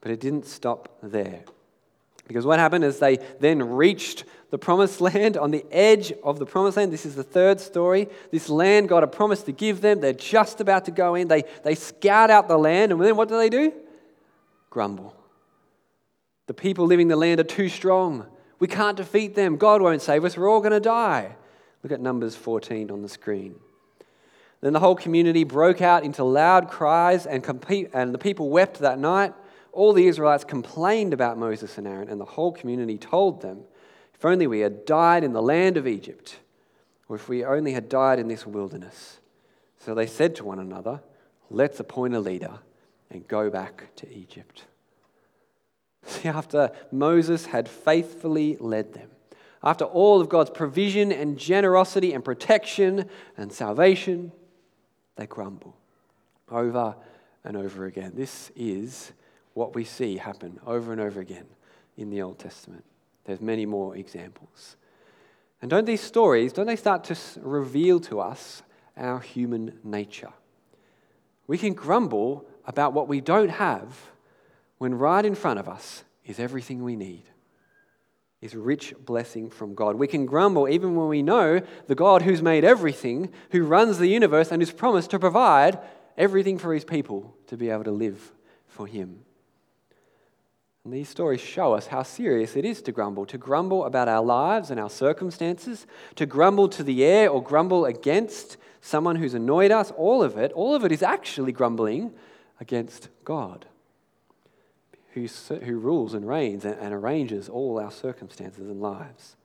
But 0.00 0.12
it 0.12 0.20
didn't 0.20 0.46
stop 0.46 0.96
there. 1.02 1.44
Because 2.26 2.46
what 2.46 2.58
happened 2.58 2.84
is 2.84 2.98
they 2.98 3.18
then 3.40 3.62
reached 3.62 4.24
the 4.48 4.56
promised 4.56 5.02
land 5.02 5.36
on 5.36 5.50
the 5.50 5.66
edge 5.70 6.10
of 6.22 6.38
the 6.38 6.46
promised 6.46 6.78
land. 6.78 6.90
This 6.90 7.04
is 7.04 7.16
the 7.16 7.22
third 7.22 7.60
story. 7.60 8.08
This 8.30 8.48
land 8.48 8.88
God 8.88 9.02
had 9.02 9.12
promised 9.12 9.44
to 9.44 9.52
give 9.52 9.82
them. 9.82 10.00
They're 10.00 10.14
just 10.14 10.58
about 10.58 10.86
to 10.86 10.90
go 10.90 11.16
in. 11.16 11.28
They, 11.28 11.44
they 11.62 11.74
scout 11.74 12.30
out 12.30 12.48
the 12.48 12.56
land, 12.56 12.92
and 12.92 13.00
then 13.02 13.16
what 13.16 13.28
do 13.28 13.36
they 13.36 13.50
do? 13.50 13.74
Grumble. 14.70 15.14
The 16.46 16.54
people 16.54 16.86
living 16.86 17.08
the 17.08 17.16
land 17.16 17.40
are 17.40 17.44
too 17.44 17.68
strong. 17.68 18.26
We 18.58 18.68
can't 18.68 18.96
defeat 18.96 19.34
them. 19.34 19.58
God 19.58 19.82
won't 19.82 20.00
save 20.00 20.24
us. 20.24 20.34
We're 20.34 20.48
all 20.48 20.60
going 20.60 20.72
to 20.72 20.80
die. 20.80 21.36
Look 21.82 21.92
at 21.92 22.00
Numbers 22.00 22.34
14 22.34 22.90
on 22.90 23.02
the 23.02 23.08
screen. 23.10 23.56
Then 24.64 24.72
the 24.72 24.80
whole 24.80 24.96
community 24.96 25.44
broke 25.44 25.82
out 25.82 26.04
into 26.04 26.24
loud 26.24 26.68
cries, 26.70 27.26
and, 27.26 27.44
and 27.92 28.14
the 28.14 28.18
people 28.18 28.48
wept 28.48 28.78
that 28.78 28.98
night. 28.98 29.34
All 29.72 29.92
the 29.92 30.06
Israelites 30.06 30.42
complained 30.42 31.12
about 31.12 31.36
Moses 31.36 31.76
and 31.76 31.86
Aaron, 31.86 32.08
and 32.08 32.18
the 32.18 32.24
whole 32.24 32.50
community 32.50 32.96
told 32.96 33.42
them, 33.42 33.64
If 34.14 34.24
only 34.24 34.46
we 34.46 34.60
had 34.60 34.86
died 34.86 35.22
in 35.22 35.34
the 35.34 35.42
land 35.42 35.76
of 35.76 35.86
Egypt, 35.86 36.38
or 37.10 37.16
if 37.16 37.28
we 37.28 37.44
only 37.44 37.74
had 37.74 37.90
died 37.90 38.18
in 38.18 38.26
this 38.28 38.46
wilderness. 38.46 39.20
So 39.80 39.94
they 39.94 40.06
said 40.06 40.34
to 40.36 40.44
one 40.44 40.58
another, 40.58 41.02
Let's 41.50 41.78
appoint 41.78 42.14
a 42.14 42.20
leader 42.20 42.60
and 43.10 43.28
go 43.28 43.50
back 43.50 43.94
to 43.96 44.10
Egypt. 44.10 44.64
See, 46.06 46.30
after 46.30 46.70
Moses 46.90 47.44
had 47.44 47.68
faithfully 47.68 48.56
led 48.58 48.94
them, 48.94 49.10
after 49.62 49.84
all 49.84 50.22
of 50.22 50.30
God's 50.30 50.48
provision 50.48 51.12
and 51.12 51.36
generosity 51.36 52.14
and 52.14 52.24
protection 52.24 53.10
and 53.36 53.52
salvation, 53.52 54.32
they 55.16 55.26
grumble 55.26 55.76
over 56.50 56.96
and 57.44 57.56
over 57.56 57.86
again. 57.86 58.12
This 58.14 58.50
is 58.56 59.12
what 59.54 59.74
we 59.74 59.84
see 59.84 60.16
happen 60.16 60.58
over 60.66 60.92
and 60.92 61.00
over 61.00 61.20
again 61.20 61.46
in 61.96 62.10
the 62.10 62.22
Old 62.22 62.38
Testament. 62.38 62.84
There's 63.24 63.40
many 63.40 63.66
more 63.66 63.96
examples. 63.96 64.76
And 65.62 65.70
don't 65.70 65.86
these 65.86 66.00
stories, 66.00 66.52
don't 66.52 66.66
they 66.66 66.76
start 66.76 67.04
to 67.04 67.16
reveal 67.40 68.00
to 68.00 68.20
us 68.20 68.62
our 68.96 69.20
human 69.20 69.78
nature? 69.82 70.32
We 71.46 71.58
can 71.58 71.74
grumble 71.74 72.44
about 72.66 72.92
what 72.92 73.08
we 73.08 73.20
don't 73.20 73.50
have 73.50 73.96
when 74.78 74.94
right 74.94 75.24
in 75.24 75.34
front 75.34 75.58
of 75.58 75.68
us 75.68 76.04
is 76.24 76.40
everything 76.40 76.82
we 76.82 76.96
need 76.96 77.24
is 78.44 78.54
rich 78.54 78.92
blessing 79.06 79.48
from 79.48 79.74
God. 79.74 79.96
We 79.96 80.06
can 80.06 80.26
grumble 80.26 80.68
even 80.68 80.94
when 80.94 81.08
we 81.08 81.22
know 81.22 81.62
the 81.86 81.94
God 81.94 82.20
who's 82.20 82.42
made 82.42 82.62
everything, 82.62 83.32
who 83.52 83.64
runs 83.64 83.96
the 83.96 84.06
universe, 84.06 84.52
and 84.52 84.60
who's 84.60 84.70
promised 84.70 85.10
to 85.10 85.18
provide 85.18 85.78
everything 86.18 86.58
for 86.58 86.74
his 86.74 86.84
people 86.84 87.34
to 87.46 87.56
be 87.56 87.70
able 87.70 87.84
to 87.84 87.90
live 87.90 88.32
for 88.66 88.86
him. 88.86 89.20
And 90.84 90.92
these 90.92 91.08
stories 91.08 91.40
show 91.40 91.72
us 91.72 91.86
how 91.86 92.02
serious 92.02 92.54
it 92.54 92.66
is 92.66 92.82
to 92.82 92.92
grumble, 92.92 93.24
to 93.26 93.38
grumble 93.38 93.86
about 93.86 94.08
our 94.08 94.22
lives 94.22 94.70
and 94.70 94.78
our 94.78 94.90
circumstances, 94.90 95.86
to 96.16 96.26
grumble 96.26 96.68
to 96.68 96.82
the 96.82 97.02
air 97.02 97.30
or 97.30 97.42
grumble 97.42 97.86
against 97.86 98.58
someone 98.82 99.16
who's 99.16 99.32
annoyed 99.32 99.70
us. 99.70 99.90
All 99.92 100.22
of 100.22 100.36
it, 100.36 100.52
all 100.52 100.74
of 100.74 100.84
it 100.84 100.92
is 100.92 101.02
actually 101.02 101.52
grumbling 101.52 102.12
against 102.60 103.08
God 103.24 103.64
who, 105.14 105.26
who 105.26 105.78
rules 105.78 106.14
and 106.14 106.26
reigns 106.26 106.64
and, 106.64 106.78
and 106.78 106.92
arranges 106.92 107.48
all 107.48 107.78
our 107.78 107.90
circumstances 107.90 108.68
and 108.68 108.80
lives. 108.80 109.36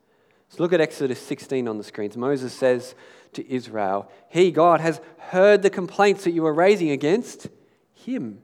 So 0.49 0.63
look 0.63 0.73
at 0.73 0.81
Exodus 0.81 1.21
16 1.21 1.67
on 1.67 1.77
the 1.77 1.83
screens. 1.83 2.17
Moses 2.17 2.53
says 2.53 2.95
to 3.33 3.49
Israel, 3.51 4.11
He, 4.29 4.51
God, 4.51 4.81
has 4.81 4.99
heard 5.17 5.61
the 5.61 5.69
complaints 5.69 6.23
that 6.23 6.31
you 6.31 6.45
are 6.45 6.53
raising 6.53 6.89
against 6.89 7.47
Him. 7.93 8.41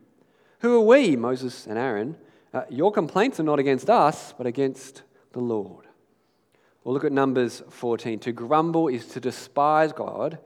Who 0.60 0.75
are 0.77 0.86
we, 0.86 1.15
Moses 1.15 1.65
and 1.65 1.77
Aaron? 1.77 2.15
Uh, 2.53 2.63
your 2.70 2.91
complaints 2.91 3.39
are 3.39 3.44
not 3.44 3.60
against 3.60 3.89
us, 3.89 4.34
but 4.38 4.46
against 4.46 5.01
the 5.34 5.39
Lord. 5.39 5.86
Well, 6.84 6.94
look 6.94 7.03
at 7.03 7.12
Numbers 7.12 7.63
14. 7.70 8.20
To 8.20 8.32
grumble 8.32 8.88
is 8.88 9.08
to 9.08 9.20
despise 9.20 9.91
God 9.91 10.38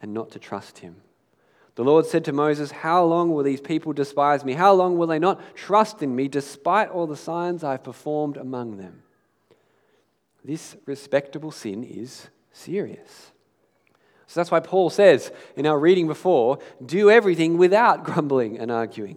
and 0.00 0.14
not 0.14 0.30
to 0.30 0.38
trust 0.38 0.78
Him. 0.78 0.96
The 1.76 1.84
Lord 1.84 2.06
said 2.06 2.24
to 2.26 2.32
Moses, 2.32 2.70
How 2.70 3.04
long 3.04 3.32
will 3.32 3.42
these 3.42 3.60
people 3.60 3.92
despise 3.92 4.44
me? 4.44 4.52
How 4.52 4.72
long 4.72 4.96
will 4.96 5.08
they 5.08 5.18
not 5.18 5.40
trust 5.56 6.02
in 6.02 6.14
me 6.14 6.28
despite 6.28 6.90
all 6.90 7.06
the 7.06 7.16
signs 7.16 7.64
I've 7.64 7.82
performed 7.82 8.36
among 8.36 8.76
them? 8.76 9.02
This 10.44 10.76
respectable 10.86 11.50
sin 11.50 11.82
is 11.82 12.28
serious. 12.52 13.32
So 14.26 14.40
that's 14.40 14.50
why 14.50 14.60
Paul 14.60 14.90
says 14.90 15.32
in 15.56 15.66
our 15.66 15.78
reading 15.78 16.06
before 16.06 16.58
do 16.84 17.10
everything 17.10 17.58
without 17.58 18.04
grumbling 18.04 18.58
and 18.58 18.70
arguing. 18.70 19.16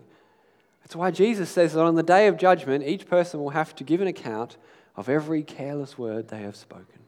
That's 0.81 0.95
why 0.95 1.11
Jesus 1.11 1.49
says 1.49 1.73
that 1.73 1.83
on 1.83 1.95
the 1.95 2.03
day 2.03 2.27
of 2.27 2.37
judgment, 2.37 2.87
each 2.87 3.07
person 3.07 3.41
will 3.41 3.49
have 3.49 3.75
to 3.75 3.83
give 3.83 4.01
an 4.01 4.07
account 4.07 4.57
of 4.95 5.09
every 5.09 5.43
careless 5.43 5.97
word 5.97 6.29
they 6.29 6.39
have 6.39 6.55
spoken 6.55 7.06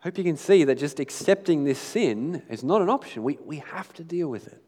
hope 0.00 0.18
you 0.18 0.24
can 0.24 0.36
see 0.36 0.64
that 0.64 0.76
just 0.76 0.98
accepting 1.00 1.64
this 1.64 1.78
sin 1.78 2.42
is 2.48 2.64
not 2.64 2.82
an 2.82 2.88
option. 2.88 3.22
We, 3.22 3.38
we 3.44 3.58
have 3.58 3.92
to 3.94 4.04
deal 4.04 4.28
with 4.28 4.46
it. 4.46 4.62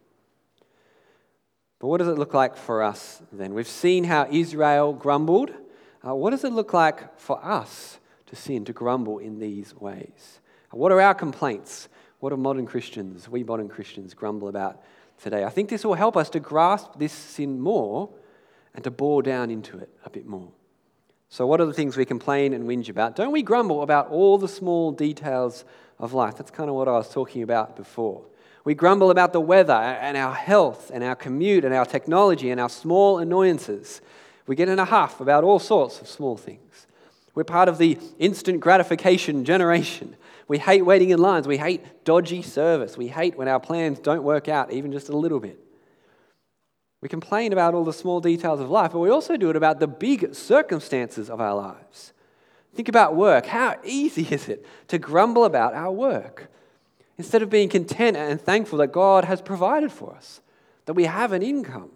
But 1.79 1.89
what 1.89 1.99
does 1.99 2.09
it 2.09 2.19
look 2.19 2.35
like 2.35 2.57
for 2.57 2.83
us 2.83 3.23
then? 3.33 3.55
We've 3.55 3.67
seen 3.67 4.05
how 4.05 4.29
Israel 4.31 4.93
grumbled. 4.93 5.51
Uh, 6.07 6.15
what 6.15 6.31
does 6.31 6.45
it 6.45 6.53
look 6.53 6.73
like 6.73 7.19
for 7.19 7.45
us 7.45 7.99
to 8.27 8.37
sin, 8.37 8.65
to 8.67 8.73
grumble 8.73 9.19
in 9.19 9.39
these 9.39 9.75
ways? 9.75 10.41
What 10.71 10.93
are 10.93 11.01
our 11.01 11.15
complaints? 11.15 11.89
What 12.21 12.31
do 12.31 12.37
modern 12.37 12.67
Christians, 12.67 13.29
we 13.29 13.43
modern 13.43 13.69
Christians, 13.69 14.15
grumble 14.15 14.49
about 14.49 14.81
today? 15.21 15.45
I 15.45 15.49
think 15.49 15.69
this 15.69 15.85
will 15.85 15.95
help 15.95 16.17
us 16.17 16.31
to 16.31 16.41
grasp 16.41 16.93
this 16.99 17.13
sin 17.13 17.61
more 17.61 18.11
and 18.75 18.85
to 18.85 18.91
bore 18.91 19.23
down 19.23 19.51
into 19.51 19.79
it 19.79 19.91
a 20.05 20.11
bit 20.11 20.25
more. 20.25 20.53
So, 21.33 21.47
what 21.47 21.63
are 21.63 21.65
the 21.65 21.73
things 21.73 21.97
we 21.97 22.05
complain 22.05 22.53
and 22.53 22.69
whinge 22.69 22.91
about? 22.91 23.17
Don't 23.17 23.33
we 23.33 23.43
grumble 23.43 23.81
about 23.81 24.11
all 24.11 24.37
the 24.37 24.47
small 24.47 24.93
details 24.93 25.65
of 25.99 26.13
life? 26.13 26.37
That's 26.37 26.51
kind 26.51 26.69
of 26.69 26.77
what 26.77 26.89
I 26.89 26.93
was 26.93 27.09
talking 27.09 27.43
about 27.43 27.75
before. 27.75 28.27
We 28.67 28.75
grumble 28.75 29.11
about 29.11 29.33
the 29.33 29.41
weather 29.41 29.73
and 29.73 30.19
our 30.19 30.35
health 30.35 30.91
and 30.93 31.03
our 31.03 31.17
commute 31.17 31.65
and 31.65 31.73
our 31.73 31.87
technology 31.87 32.51
and 32.51 32.61
our 32.61 32.69
small 32.69 33.19
annoyances. 33.19 34.03
We 34.47 34.57
get 34.57 34.69
in 34.69 34.79
a 34.79 34.85
huff 34.85 35.23
about 35.23 35.43
all 35.43 35.59
sorts 35.59 36.03
of 36.03 36.07
small 36.07 36.37
things. 36.37 36.87
We're 37.35 37.45
part 37.45 37.71
of 37.71 37.79
the 37.79 37.99
instant 38.19 38.61
gratification 38.61 39.47
generation. 39.47 40.17
We 40.49 40.59
hate 40.59 40.83
waiting 40.83 41.09
in 41.09 41.19
lines. 41.19 41.49
We 41.49 41.57
hate 41.57 42.05
dodgy 42.05 42.43
service. 42.43 42.99
We 42.99 43.09
hate 43.09 43.39
when 43.39 43.49
our 43.49 43.59
plans 43.59 44.01
don't 44.01 44.23
work 44.23 44.51
out 44.51 44.71
even 44.71 44.93
just 44.93 45.09
a 45.09 45.17
little 45.17 45.41
bit. 45.41 45.59
We 47.03 47.09
complain 47.09 47.53
about 47.53 47.75
all 47.75 47.85
the 47.85 47.93
small 47.93 48.21
details 48.21 48.61
of 48.61 48.71
life, 48.71 48.93
but 48.93 49.01
we 49.01 49.11
also 49.11 49.37
do 49.37 49.51
it 49.51 49.57
about 49.57 49.81
the 49.81 49.89
big 49.89 50.35
circumstances 50.35 51.29
of 51.29 51.41
our 51.41 51.55
lives. 51.55 52.13
Think 52.75 52.89
about 52.89 53.17
work. 53.17 53.45
How 53.47 53.77
easy 53.85 54.23
is 54.31 54.49
it 54.49 54.65
to 54.89 54.99
grumble 54.99 55.45
about 55.45 55.75
our 55.75 55.93
work? 55.93 56.49
Instead 57.19 57.43
of 57.43 57.51
being 57.51 57.69
content 57.69 58.17
and 58.17 58.41
thankful 58.41 58.79
that 58.79 58.93
God 58.93 59.25
has 59.25 59.43
provided 59.43 59.93
for 59.93 60.15
us, 60.15 60.41
that 60.87 60.95
we 60.95 61.05
have 61.05 61.33
an 61.33 61.43
income. 61.43 61.91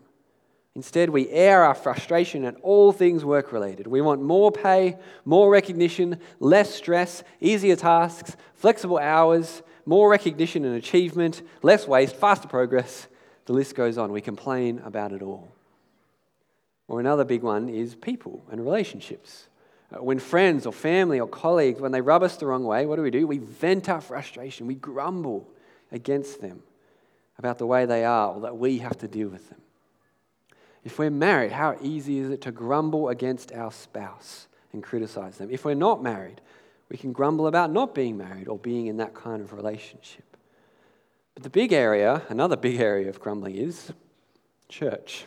Instead, 0.74 1.08
we 1.08 1.30
air 1.30 1.64
our 1.64 1.74
frustration 1.74 2.44
at 2.44 2.56
all 2.62 2.92
things 2.92 3.24
work 3.24 3.50
related. 3.50 3.86
We 3.86 4.02
want 4.02 4.20
more 4.20 4.52
pay, 4.52 4.98
more 5.24 5.50
recognition, 5.50 6.20
less 6.38 6.74
stress, 6.74 7.24
easier 7.40 7.76
tasks, 7.76 8.36
flexible 8.54 8.98
hours, 8.98 9.62
more 9.86 10.10
recognition 10.10 10.64
and 10.66 10.74
achievement, 10.74 11.42
less 11.62 11.88
waste, 11.88 12.16
faster 12.16 12.48
progress. 12.48 13.06
The 13.46 13.52
list 13.52 13.74
goes 13.74 13.96
on. 13.96 14.12
We 14.12 14.20
complain 14.20 14.80
about 14.84 15.12
it 15.12 15.22
all. 15.22 15.48
Or 16.88 17.00
another 17.00 17.24
big 17.24 17.42
one 17.42 17.68
is 17.68 17.94
people 17.94 18.44
and 18.50 18.60
relationships. 18.60 19.48
Uh, 19.92 20.02
when 20.02 20.18
friends 20.18 20.66
or 20.66 20.72
family 20.72 21.20
or 21.20 21.28
colleagues, 21.28 21.80
when 21.80 21.92
they 21.92 22.00
rub 22.00 22.22
us 22.22 22.36
the 22.36 22.46
wrong 22.46 22.64
way, 22.64 22.86
what 22.86 22.96
do 22.96 23.02
we 23.02 23.10
do? 23.10 23.26
We 23.26 23.38
vent 23.38 23.88
our 23.88 24.00
frustration. 24.00 24.66
We 24.66 24.74
grumble 24.74 25.48
against 25.92 26.40
them 26.40 26.62
about 27.38 27.58
the 27.58 27.66
way 27.66 27.86
they 27.86 28.04
are 28.04 28.34
or 28.34 28.40
that 28.42 28.56
we 28.56 28.78
have 28.78 28.98
to 28.98 29.08
deal 29.08 29.28
with 29.28 29.48
them. 29.48 29.60
If 30.84 30.98
we're 30.98 31.10
married, 31.10 31.52
how 31.52 31.76
easy 31.82 32.18
is 32.18 32.30
it 32.30 32.40
to 32.42 32.52
grumble 32.52 33.08
against 33.08 33.52
our 33.52 33.72
spouse 33.72 34.46
and 34.72 34.82
criticize 34.82 35.36
them? 35.38 35.50
If 35.50 35.64
we're 35.64 35.74
not 35.74 36.02
married, 36.02 36.40
we 36.88 36.96
can 36.96 37.12
grumble 37.12 37.48
about 37.48 37.72
not 37.72 37.94
being 37.94 38.16
married 38.16 38.46
or 38.46 38.58
being 38.58 38.86
in 38.86 38.98
that 38.98 39.12
kind 39.12 39.42
of 39.42 39.52
relationship. 39.52 40.35
But 41.36 41.42
the 41.42 41.50
big 41.50 41.74
area, 41.74 42.22
another 42.30 42.56
big 42.56 42.80
area 42.80 43.10
of 43.10 43.20
grumbling 43.20 43.56
is 43.56 43.92
church. 44.70 45.26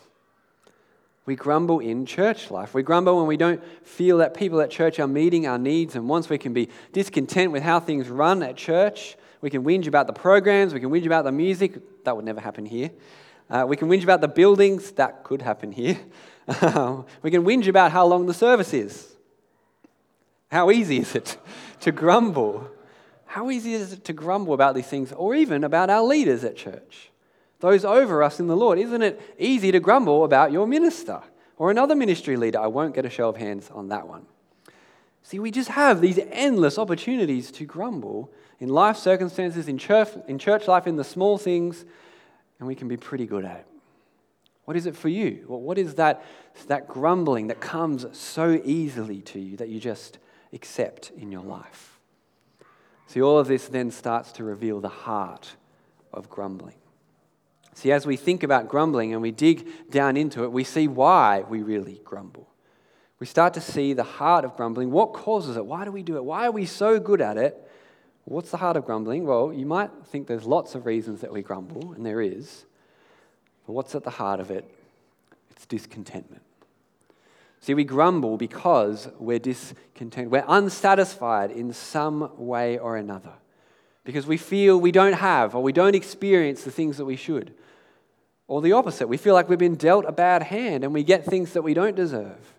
We 1.28 1.36
grumble 1.36 1.82
in 1.82 2.08
church 2.08 2.50
life. 2.50 2.74
We 2.74 2.82
grumble 2.82 3.18
when 3.18 3.28
we 3.28 3.38
don't 3.38 3.64
feel 3.86 4.18
that 4.18 4.34
people 4.34 4.60
at 4.60 4.72
church 4.72 5.00
are 5.00 5.08
meeting 5.08 5.46
our 5.46 5.60
needs 5.60 5.96
and 5.96 6.10
once 6.10 6.28
We 6.28 6.40
can 6.40 6.52
be 6.52 6.70
discontent 6.94 7.52
with 7.52 7.62
how 7.62 7.80
things 7.80 8.10
run 8.10 8.42
at 8.42 8.58
church. 8.58 9.18
We 9.42 9.52
can 9.52 9.64
whinge 9.64 9.86
about 9.86 10.08
the 10.08 10.14
programs. 10.14 10.74
We 10.74 10.80
can 10.80 10.90
whinge 10.90 11.06
about 11.06 11.26
the 11.26 11.32
music. 11.32 12.04
That 12.06 12.16
would 12.16 12.26
never 12.26 12.42
happen 12.42 12.66
here. 12.66 12.90
Uh, 13.48 13.66
we 13.68 13.78
can 13.78 13.88
whinge 13.88 14.02
about 14.02 14.22
the 14.22 14.28
buildings. 14.28 14.90
That 14.94 15.24
could 15.24 15.44
happen 15.44 15.72
here. 15.72 16.00
we 17.22 17.30
can 17.30 17.44
whinge 17.44 17.68
about 17.68 17.92
how 17.92 18.08
long 18.08 18.26
the 18.26 18.34
service 18.34 18.74
is. 18.74 19.16
How 20.50 20.72
easy 20.72 20.98
is 20.98 21.14
it 21.14 21.38
to 21.82 21.92
grumble 21.92 22.68
how 23.30 23.52
easy 23.52 23.76
is 23.76 23.94
it 23.94 24.06
to 24.06 24.14
grumble 24.14 24.56
about 24.56 24.74
these 24.74 24.88
things 24.88 25.12
or 25.12 25.36
even 25.36 25.64
about 25.64 25.92
our 25.92 26.02
leaders 26.02 26.44
at 26.44 26.56
church? 26.56 27.12
Those 27.60 27.86
over 27.86 28.24
us 28.24 28.40
in 28.40 28.48
the 28.48 28.58
Lord. 28.58 28.80
Isn't 28.80 29.04
it 29.04 29.22
easy 29.38 29.72
to 29.72 29.80
grumble 29.80 30.24
about 30.24 30.52
your 30.52 30.66
minister 30.66 31.22
or 31.56 31.70
another 31.70 31.94
ministry 31.94 32.38
leader? 32.38 32.60
I 32.60 32.66
won't 32.66 32.96
get 32.96 33.06
a 33.06 33.10
show 33.10 33.30
of 33.30 33.38
hands 33.38 33.70
on 33.72 33.90
that 33.90 34.08
one. 34.08 34.26
See, 35.22 35.38
we 35.38 35.52
just 35.52 35.70
have 35.70 36.02
these 36.02 36.20
endless 36.32 36.80
opportunities 36.80 37.52
to 37.52 37.66
grumble 37.66 38.32
in 38.60 38.70
life 38.70 38.98
circumstances, 38.98 39.68
in 39.68 39.78
church, 39.78 40.10
in 40.28 40.40
church 40.40 40.68
life, 40.68 40.88
in 40.88 40.96
the 40.96 41.04
small 41.04 41.38
things, 41.38 41.86
and 42.58 42.68
we 42.68 42.74
can 42.74 42.88
be 42.88 42.98
pretty 42.98 43.28
good 43.28 43.46
at 43.46 43.58
it. 43.58 43.68
What 44.66 44.76
is 44.76 44.88
it 44.88 44.96
for 44.96 45.08
you? 45.08 45.46
Well, 45.48 45.62
what 45.62 45.78
is 45.78 45.94
that, 45.96 46.26
that 46.66 46.88
grumbling 46.88 47.46
that 47.50 47.62
comes 47.62 48.08
so 48.12 48.60
easily 48.66 49.22
to 49.22 49.40
you 49.40 49.56
that 49.58 49.70
you 49.70 49.80
just 49.80 50.18
accept 50.52 51.12
in 51.16 51.32
your 51.32 51.44
life? 51.44 51.99
See, 53.10 53.24
all 53.24 53.40
of 53.40 53.48
this 53.48 53.68
then 53.68 53.90
starts 53.90 54.32
to 54.34 54.44
reveal 54.44 54.80
the 54.80 54.88
heart 54.88 55.56
of 56.14 56.30
grumbling. 56.30 56.76
See, 57.74 57.92
as 57.92 58.06
we 58.06 58.16
think 58.16 58.44
about 58.44 58.70
grumbling 58.70 59.14
and 59.14 59.22
we 59.24 59.32
dig 59.32 59.90
down 59.90 60.16
into 60.16 60.44
it, 60.44 60.52
we 60.52 60.64
see 60.64 60.88
why 60.88 61.44
we 61.50 61.64
really 61.64 62.02
grumble. 62.04 62.48
We 63.20 63.26
start 63.26 63.56
to 63.56 63.62
see 63.62 63.94
the 63.94 64.04
heart 64.04 64.46
of 64.46 64.56
grumbling. 64.56 64.92
What 64.92 65.14
causes 65.14 65.58
it? 65.58 65.66
Why 65.66 65.86
do 65.86 65.92
we 65.92 66.04
do 66.04 66.18
it? 66.18 66.24
Why 66.24 66.46
are 66.46 66.52
we 66.52 66.68
so 66.68 67.00
good 67.00 67.20
at 67.20 67.36
it? 67.36 67.60
What's 68.26 68.52
the 68.52 68.58
heart 68.58 68.78
of 68.78 68.86
grumbling? 68.86 69.26
Well, 69.26 69.52
you 69.52 69.66
might 69.66 69.90
think 70.06 70.28
there's 70.28 70.46
lots 70.46 70.76
of 70.76 70.86
reasons 70.86 71.22
that 71.22 71.34
we 71.34 71.42
grumble, 71.42 71.94
and 71.94 72.06
there 72.06 72.22
is. 72.22 72.66
But 73.66 73.74
what's 73.74 73.96
at 73.96 74.04
the 74.04 74.12
heart 74.12 74.40
of 74.40 74.52
it? 74.52 74.70
It's 75.50 75.66
discontentment. 75.66 76.44
See, 77.62 77.74
we 77.74 77.84
grumble 77.84 78.38
because 78.38 79.10
we're 79.20 79.40
discontent. 79.40 80.30
We're 80.30 80.46
unsatisfied 80.48 81.52
in 81.52 81.74
some 81.74 82.32
way 82.38 82.78
or 82.78 82.96
another 82.96 83.34
because 84.04 84.26
we 84.26 84.38
feel 84.38 84.80
we 84.80 84.92
don't 84.92 85.14
have 85.14 85.56
or 85.56 85.62
we 85.62 85.74
don't 85.74 85.96
experience 85.96 86.64
the 86.64 86.72
things 86.72 86.98
that 86.98 87.06
we 87.06 87.16
should. 87.16 87.54
Or 88.48 88.62
the 88.62 88.72
opposite, 88.72 89.08
we 89.08 89.18
feel 89.18 89.36
like 89.36 89.48
we've 89.48 89.60
been 89.60 89.76
dealt 89.76 90.06
a 90.06 90.12
bad 90.12 90.44
hand 90.44 90.84
and 90.84 90.94
we 90.94 91.04
get 91.04 91.26
things 91.26 91.54
that 91.54 91.62
we 91.62 91.74
don't 91.74 91.96
deserve. 91.96 92.56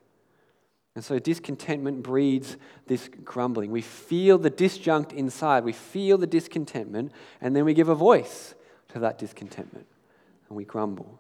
And 0.95 1.05
so 1.05 1.19
discontentment 1.19 2.03
breeds 2.03 2.57
this 2.87 3.09
grumbling. 3.25 3.71
We 3.71 3.81
feel 3.81 4.39
the 4.39 4.51
disjunct 4.51 5.13
inside, 5.13 5.65
we 5.65 5.73
feel 5.73 6.19
the 6.19 6.27
discontentment, 6.27 7.13
and 7.41 7.57
then 7.57 7.65
we 7.65 7.75
give 7.75 7.89
a 7.89 7.95
voice 7.95 8.55
to 8.89 8.99
that 9.01 9.19
discontentment 9.19 9.87
and 10.49 10.57
we 10.57 10.65
grumble. 10.65 11.19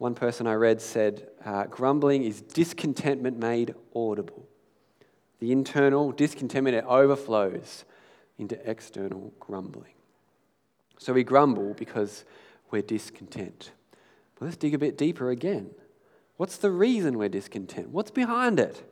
One 0.00 0.14
person 0.14 0.46
I 0.46 0.54
read 0.54 0.80
said, 0.80 1.28
uh, 1.44 1.64
Grumbling 1.64 2.24
is 2.24 2.40
discontentment 2.40 3.38
made 3.38 3.74
audible. 3.94 4.48
The 5.40 5.52
internal 5.52 6.10
discontentment, 6.10 6.74
it 6.74 6.86
overflows 6.86 7.84
into 8.38 8.58
external 8.68 9.30
grumbling. 9.38 9.92
So 10.96 11.12
we 11.12 11.22
grumble 11.22 11.74
because 11.74 12.24
we're 12.70 12.80
discontent. 12.80 13.72
But 14.38 14.46
let's 14.46 14.56
dig 14.56 14.72
a 14.72 14.78
bit 14.78 14.96
deeper 14.96 15.28
again. 15.28 15.68
What's 16.38 16.56
the 16.56 16.70
reason 16.70 17.18
we're 17.18 17.28
discontent? 17.28 17.90
What's 17.90 18.10
behind 18.10 18.58
it? 18.58 18.82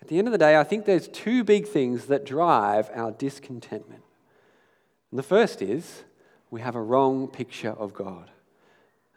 At 0.00 0.06
the 0.06 0.18
end 0.18 0.28
of 0.28 0.32
the 0.32 0.38
day, 0.38 0.56
I 0.56 0.62
think 0.62 0.84
there's 0.84 1.08
two 1.08 1.42
big 1.42 1.66
things 1.66 2.06
that 2.06 2.24
drive 2.24 2.90
our 2.94 3.10
discontentment. 3.10 4.04
And 5.10 5.18
the 5.18 5.24
first 5.24 5.62
is 5.62 6.04
we 6.48 6.60
have 6.60 6.76
a 6.76 6.80
wrong 6.80 7.26
picture 7.26 7.72
of 7.72 7.92
God. 7.92 8.30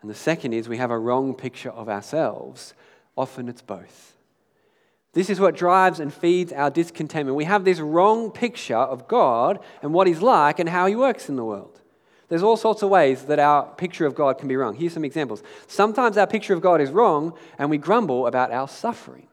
And 0.01 0.09
the 0.09 0.15
second 0.15 0.53
is 0.53 0.67
we 0.67 0.77
have 0.77 0.91
a 0.91 0.97
wrong 0.97 1.33
picture 1.33 1.69
of 1.69 1.87
ourselves. 1.87 2.73
Often 3.15 3.49
it's 3.49 3.61
both. 3.61 4.15
This 5.13 5.29
is 5.29 5.39
what 5.39 5.55
drives 5.55 5.99
and 5.99 6.13
feeds 6.13 6.53
our 6.53 6.69
discontentment. 6.69 7.35
We 7.35 7.43
have 7.43 7.65
this 7.65 7.79
wrong 7.79 8.31
picture 8.31 8.77
of 8.77 9.07
God 9.07 9.59
and 9.81 9.93
what 9.93 10.07
He's 10.07 10.21
like 10.21 10.59
and 10.59 10.69
how 10.69 10.87
He 10.87 10.95
works 10.95 11.27
in 11.29 11.35
the 11.35 11.43
world. 11.43 11.81
There's 12.29 12.43
all 12.43 12.55
sorts 12.55 12.81
of 12.81 12.89
ways 12.89 13.23
that 13.23 13.39
our 13.39 13.65
picture 13.75 14.05
of 14.05 14.15
God 14.15 14.37
can 14.37 14.47
be 14.47 14.55
wrong. 14.55 14.73
Here's 14.73 14.93
some 14.93 15.03
examples. 15.03 15.43
Sometimes 15.67 16.17
our 16.17 16.27
picture 16.27 16.53
of 16.53 16.61
God 16.61 16.79
is 16.79 16.89
wrong 16.89 17.33
and 17.57 17.69
we 17.69 17.77
grumble 17.77 18.25
about 18.25 18.51
our 18.51 18.69
suffering. 18.69 19.27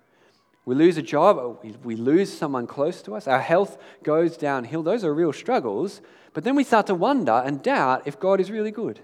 We 0.64 0.74
lose 0.74 0.98
a 0.98 1.02
job, 1.02 1.64
we 1.82 1.94
lose 1.94 2.36
someone 2.36 2.66
close 2.66 3.00
to 3.02 3.14
us, 3.14 3.26
our 3.26 3.40
health 3.40 3.78
goes 4.02 4.36
downhill. 4.36 4.82
Those 4.82 5.02
are 5.02 5.14
real 5.14 5.32
struggles. 5.32 6.02
But 6.34 6.44
then 6.44 6.56
we 6.56 6.64
start 6.64 6.88
to 6.88 6.94
wonder 6.94 7.32
and 7.32 7.62
doubt 7.62 8.02
if 8.04 8.20
God 8.20 8.40
is 8.40 8.50
really 8.50 8.70
good. 8.70 9.00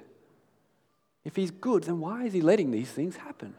If 1.24 1.36
He's 1.36 1.50
good, 1.50 1.84
then 1.84 2.00
why 2.00 2.24
is 2.24 2.32
He 2.32 2.40
letting 2.40 2.70
these 2.70 2.90
things 2.90 3.16
happen? 3.16 3.54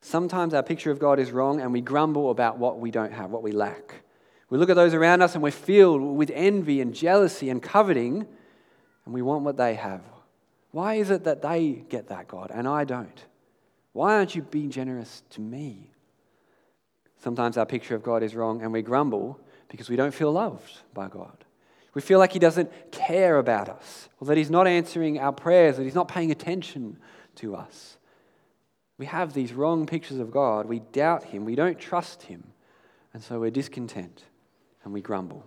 Sometimes 0.00 0.54
our 0.54 0.62
picture 0.62 0.90
of 0.90 0.98
God 0.98 1.18
is 1.18 1.30
wrong 1.30 1.60
and 1.60 1.72
we 1.72 1.80
grumble 1.80 2.30
about 2.30 2.58
what 2.58 2.78
we 2.78 2.90
don't 2.90 3.12
have, 3.12 3.30
what 3.30 3.42
we 3.42 3.52
lack. 3.52 4.02
We 4.48 4.58
look 4.58 4.70
at 4.70 4.76
those 4.76 4.94
around 4.94 5.22
us 5.22 5.34
and 5.34 5.42
we're 5.42 5.50
filled 5.50 6.02
with 6.02 6.30
envy 6.34 6.80
and 6.80 6.94
jealousy 6.94 7.50
and 7.50 7.62
coveting, 7.62 8.26
and 9.04 9.14
we 9.14 9.22
want 9.22 9.44
what 9.44 9.56
they 9.56 9.74
have. 9.74 10.02
Why 10.72 10.94
is 10.94 11.10
it 11.10 11.24
that 11.24 11.42
they 11.42 11.84
get 11.88 12.08
that, 12.08 12.28
God, 12.28 12.50
and 12.52 12.66
I 12.66 12.84
don't? 12.84 13.24
Why 13.92 14.14
aren't 14.14 14.34
you 14.34 14.42
being 14.42 14.70
generous 14.70 15.22
to 15.30 15.40
me? 15.40 15.90
Sometimes 17.22 17.58
our 17.58 17.66
picture 17.66 17.94
of 17.94 18.02
God 18.02 18.22
is 18.22 18.34
wrong 18.34 18.62
and 18.62 18.72
we 18.72 18.82
grumble 18.82 19.38
because 19.68 19.90
we 19.90 19.96
don't 19.96 20.14
feel 20.14 20.32
loved 20.32 20.78
by 20.94 21.08
God. 21.08 21.44
We 22.00 22.06
feel 22.06 22.18
like 22.18 22.32
He 22.32 22.38
doesn't 22.38 22.72
care 22.92 23.36
about 23.36 23.68
us, 23.68 24.08
or 24.18 24.26
that 24.28 24.38
He's 24.38 24.50
not 24.50 24.66
answering 24.66 25.18
our 25.18 25.32
prayers, 25.32 25.76
that 25.76 25.82
He's 25.82 25.94
not 25.94 26.08
paying 26.08 26.30
attention 26.30 26.96
to 27.34 27.54
us. 27.54 27.98
We 28.96 29.04
have 29.04 29.34
these 29.34 29.52
wrong 29.52 29.84
pictures 29.84 30.18
of 30.18 30.30
God. 30.30 30.64
We 30.64 30.78
doubt 30.78 31.24
Him. 31.24 31.44
We 31.44 31.56
don't 31.56 31.78
trust 31.78 32.22
Him. 32.22 32.42
And 33.12 33.22
so 33.22 33.38
we're 33.38 33.50
discontent 33.50 34.24
and 34.82 34.94
we 34.94 35.02
grumble. 35.02 35.44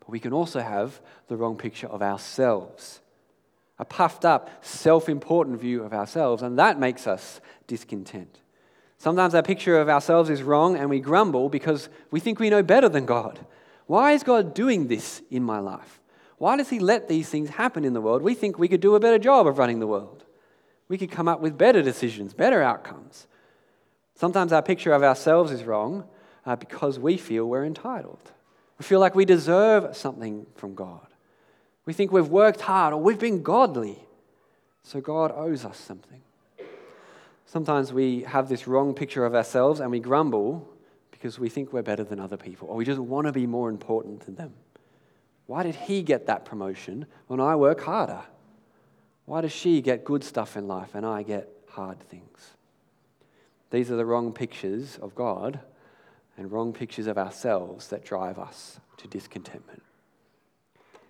But 0.00 0.08
we 0.08 0.18
can 0.18 0.32
also 0.32 0.60
have 0.60 0.98
the 1.28 1.36
wrong 1.36 1.58
picture 1.58 1.88
of 1.88 2.00
ourselves 2.00 3.00
a 3.78 3.84
puffed 3.84 4.24
up, 4.24 4.64
self 4.64 5.10
important 5.10 5.60
view 5.60 5.82
of 5.82 5.92
ourselves, 5.92 6.42
and 6.42 6.58
that 6.58 6.80
makes 6.80 7.06
us 7.06 7.42
discontent. 7.66 8.38
Sometimes 8.96 9.34
our 9.34 9.42
picture 9.42 9.78
of 9.78 9.90
ourselves 9.90 10.30
is 10.30 10.42
wrong 10.42 10.74
and 10.74 10.88
we 10.88 11.00
grumble 11.00 11.50
because 11.50 11.90
we 12.10 12.18
think 12.18 12.38
we 12.38 12.48
know 12.48 12.62
better 12.62 12.88
than 12.88 13.04
God. 13.04 13.44
Why 13.86 14.12
is 14.12 14.22
God 14.22 14.54
doing 14.54 14.88
this 14.88 15.22
in 15.30 15.42
my 15.42 15.58
life? 15.58 16.00
Why 16.38 16.56
does 16.56 16.70
He 16.70 16.78
let 16.78 17.08
these 17.08 17.28
things 17.28 17.50
happen 17.50 17.84
in 17.84 17.92
the 17.92 18.00
world? 18.00 18.22
We 18.22 18.34
think 18.34 18.58
we 18.58 18.68
could 18.68 18.80
do 18.80 18.94
a 18.94 19.00
better 19.00 19.18
job 19.18 19.46
of 19.46 19.58
running 19.58 19.80
the 19.80 19.86
world. 19.86 20.24
We 20.88 20.98
could 20.98 21.10
come 21.10 21.28
up 21.28 21.40
with 21.40 21.56
better 21.56 21.82
decisions, 21.82 22.34
better 22.34 22.62
outcomes. 22.62 23.26
Sometimes 24.14 24.52
our 24.52 24.62
picture 24.62 24.92
of 24.92 25.02
ourselves 25.02 25.50
is 25.50 25.64
wrong 25.64 26.04
uh, 26.46 26.56
because 26.56 26.98
we 26.98 27.16
feel 27.16 27.46
we're 27.46 27.64
entitled. 27.64 28.32
We 28.78 28.84
feel 28.84 29.00
like 29.00 29.14
we 29.14 29.24
deserve 29.24 29.96
something 29.96 30.46
from 30.56 30.74
God. 30.74 31.06
We 31.86 31.92
think 31.92 32.12
we've 32.12 32.28
worked 32.28 32.62
hard 32.62 32.94
or 32.94 33.00
we've 33.00 33.18
been 33.18 33.42
godly, 33.42 33.98
so 34.82 35.00
God 35.00 35.32
owes 35.34 35.64
us 35.64 35.78
something. 35.78 36.20
Sometimes 37.46 37.92
we 37.92 38.22
have 38.22 38.48
this 38.48 38.66
wrong 38.66 38.94
picture 38.94 39.24
of 39.24 39.34
ourselves 39.34 39.80
and 39.80 39.90
we 39.90 40.00
grumble 40.00 40.68
because 41.24 41.38
we 41.38 41.48
think 41.48 41.72
we're 41.72 41.80
better 41.80 42.04
than 42.04 42.20
other 42.20 42.36
people 42.36 42.68
or 42.68 42.76
we 42.76 42.84
just 42.84 43.00
want 43.00 43.26
to 43.26 43.32
be 43.32 43.46
more 43.46 43.70
important 43.70 44.20
than 44.26 44.34
them. 44.34 44.52
Why 45.46 45.62
did 45.62 45.74
he 45.74 46.02
get 46.02 46.26
that 46.26 46.44
promotion 46.44 47.06
when 47.28 47.40
I 47.40 47.56
work 47.56 47.80
harder? 47.80 48.20
Why 49.24 49.40
does 49.40 49.50
she 49.50 49.80
get 49.80 50.04
good 50.04 50.22
stuff 50.22 50.54
in 50.54 50.68
life 50.68 50.94
and 50.94 51.06
I 51.06 51.22
get 51.22 51.48
hard 51.70 51.98
things? 51.98 52.50
These 53.70 53.90
are 53.90 53.96
the 53.96 54.04
wrong 54.04 54.34
pictures 54.34 54.98
of 55.00 55.14
God 55.14 55.60
and 56.36 56.52
wrong 56.52 56.74
pictures 56.74 57.06
of 57.06 57.16
ourselves 57.16 57.88
that 57.88 58.04
drive 58.04 58.38
us 58.38 58.78
to 58.98 59.08
discontentment. 59.08 59.82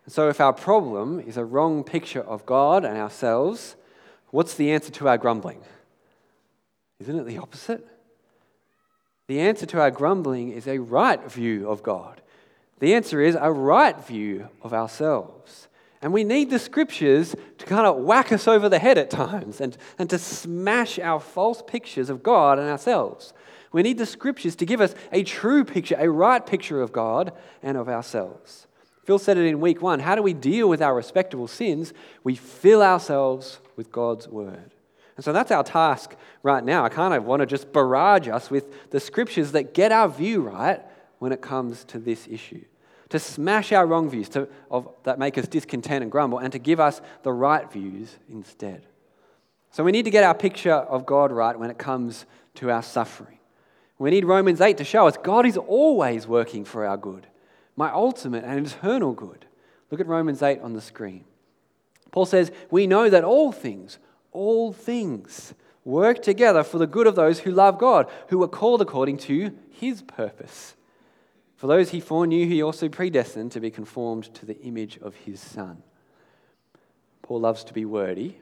And 0.04 0.14
so, 0.14 0.28
if 0.28 0.40
our 0.40 0.52
problem 0.52 1.18
is 1.18 1.36
a 1.36 1.44
wrong 1.44 1.82
picture 1.82 2.22
of 2.22 2.46
God 2.46 2.84
and 2.84 2.96
ourselves, 2.96 3.74
what's 4.30 4.54
the 4.54 4.70
answer 4.70 4.92
to 4.92 5.08
our 5.08 5.18
grumbling? 5.18 5.62
Isn't 7.00 7.18
it 7.18 7.26
the 7.26 7.38
opposite? 7.38 7.84
The 9.26 9.40
answer 9.40 9.66
to 9.66 9.80
our 9.80 9.90
grumbling 9.90 10.50
is 10.50 10.66
a 10.66 10.78
right 10.78 11.22
view 11.30 11.68
of 11.68 11.82
God. 11.82 12.20
The 12.80 12.94
answer 12.94 13.20
is 13.20 13.36
a 13.40 13.50
right 13.50 13.98
view 14.06 14.48
of 14.62 14.74
ourselves. 14.74 15.68
And 16.02 16.12
we 16.12 16.24
need 16.24 16.50
the 16.50 16.58
scriptures 16.58 17.34
to 17.56 17.64
kind 17.64 17.86
of 17.86 17.96
whack 17.96 18.30
us 18.30 18.46
over 18.46 18.68
the 18.68 18.78
head 18.78 18.98
at 18.98 19.08
times 19.08 19.62
and, 19.62 19.76
and 19.98 20.10
to 20.10 20.18
smash 20.18 20.98
our 20.98 21.18
false 21.18 21.62
pictures 21.66 22.10
of 22.10 22.22
God 22.22 22.58
and 22.58 22.68
ourselves. 22.68 23.32
We 23.72 23.82
need 23.82 23.96
the 23.96 24.04
scriptures 24.04 24.54
to 24.56 24.66
give 24.66 24.82
us 24.82 24.94
a 25.10 25.22
true 25.22 25.64
picture, 25.64 25.96
a 25.98 26.10
right 26.10 26.44
picture 26.44 26.82
of 26.82 26.92
God 26.92 27.32
and 27.62 27.78
of 27.78 27.88
ourselves. 27.88 28.66
Phil 29.04 29.18
said 29.18 29.38
it 29.38 29.46
in 29.46 29.62
week 29.62 29.80
one. 29.80 30.00
How 30.00 30.14
do 30.14 30.22
we 30.22 30.34
deal 30.34 30.68
with 30.68 30.82
our 30.82 30.94
respectable 30.94 31.48
sins? 31.48 31.94
We 32.22 32.34
fill 32.34 32.82
ourselves 32.82 33.60
with 33.74 33.90
God's 33.90 34.28
word. 34.28 34.73
And 35.16 35.24
so 35.24 35.32
that's 35.32 35.50
our 35.50 35.62
task 35.62 36.16
right 36.42 36.64
now. 36.64 36.84
I 36.84 36.88
kind 36.88 37.14
of 37.14 37.24
want 37.24 37.40
to 37.40 37.46
just 37.46 37.72
barrage 37.72 38.28
us 38.28 38.50
with 38.50 38.90
the 38.90 39.00
scriptures 39.00 39.52
that 39.52 39.74
get 39.74 39.92
our 39.92 40.08
view 40.08 40.40
right 40.40 40.82
when 41.18 41.32
it 41.32 41.40
comes 41.40 41.84
to 41.84 41.98
this 41.98 42.26
issue. 42.28 42.64
To 43.10 43.18
smash 43.18 43.72
our 43.72 43.86
wrong 43.86 44.10
views 44.10 44.28
to, 44.30 44.48
of, 44.70 44.88
that 45.04 45.18
make 45.18 45.38
us 45.38 45.46
discontent 45.46 46.02
and 46.02 46.10
grumble, 46.10 46.38
and 46.38 46.52
to 46.52 46.58
give 46.58 46.80
us 46.80 47.00
the 47.22 47.32
right 47.32 47.70
views 47.70 48.16
instead. 48.28 48.86
So 49.70 49.84
we 49.84 49.92
need 49.92 50.04
to 50.04 50.10
get 50.10 50.24
our 50.24 50.34
picture 50.34 50.72
of 50.72 51.06
God 51.06 51.30
right 51.30 51.58
when 51.58 51.70
it 51.70 51.78
comes 51.78 52.26
to 52.56 52.70
our 52.70 52.82
suffering. 52.82 53.38
We 53.98 54.10
need 54.10 54.24
Romans 54.24 54.60
8 54.60 54.76
to 54.78 54.84
show 54.84 55.06
us 55.06 55.16
God 55.16 55.46
is 55.46 55.56
always 55.56 56.26
working 56.26 56.64
for 56.64 56.84
our 56.84 56.96
good, 56.96 57.26
my 57.76 57.90
ultimate 57.90 58.44
and 58.44 58.66
eternal 58.66 59.12
good. 59.12 59.46
Look 59.90 60.00
at 60.00 60.06
Romans 60.06 60.42
8 60.42 60.60
on 60.60 60.72
the 60.72 60.80
screen. 60.80 61.24
Paul 62.10 62.26
says, 62.26 62.52
We 62.70 62.86
know 62.86 63.08
that 63.08 63.24
all 63.24 63.52
things, 63.52 63.98
all 64.34 64.72
things 64.72 65.54
work 65.84 66.22
together 66.22 66.62
for 66.62 66.78
the 66.78 66.86
good 66.86 67.06
of 67.06 67.14
those 67.14 67.40
who 67.40 67.50
love 67.50 67.78
God, 67.78 68.10
who 68.28 68.42
are 68.42 68.48
called 68.48 68.82
according 68.82 69.18
to 69.18 69.52
his 69.70 70.02
purpose. 70.02 70.74
For 71.56 71.66
those 71.66 71.90
he 71.90 72.00
foreknew, 72.00 72.46
he 72.46 72.62
also 72.62 72.88
predestined 72.88 73.52
to 73.52 73.60
be 73.60 73.70
conformed 73.70 74.32
to 74.34 74.44
the 74.44 74.60
image 74.60 74.98
of 74.98 75.14
his 75.14 75.40
Son. 75.40 75.82
Paul 77.22 77.40
loves 77.40 77.64
to 77.64 77.72
be 77.72 77.86
wordy, 77.86 78.38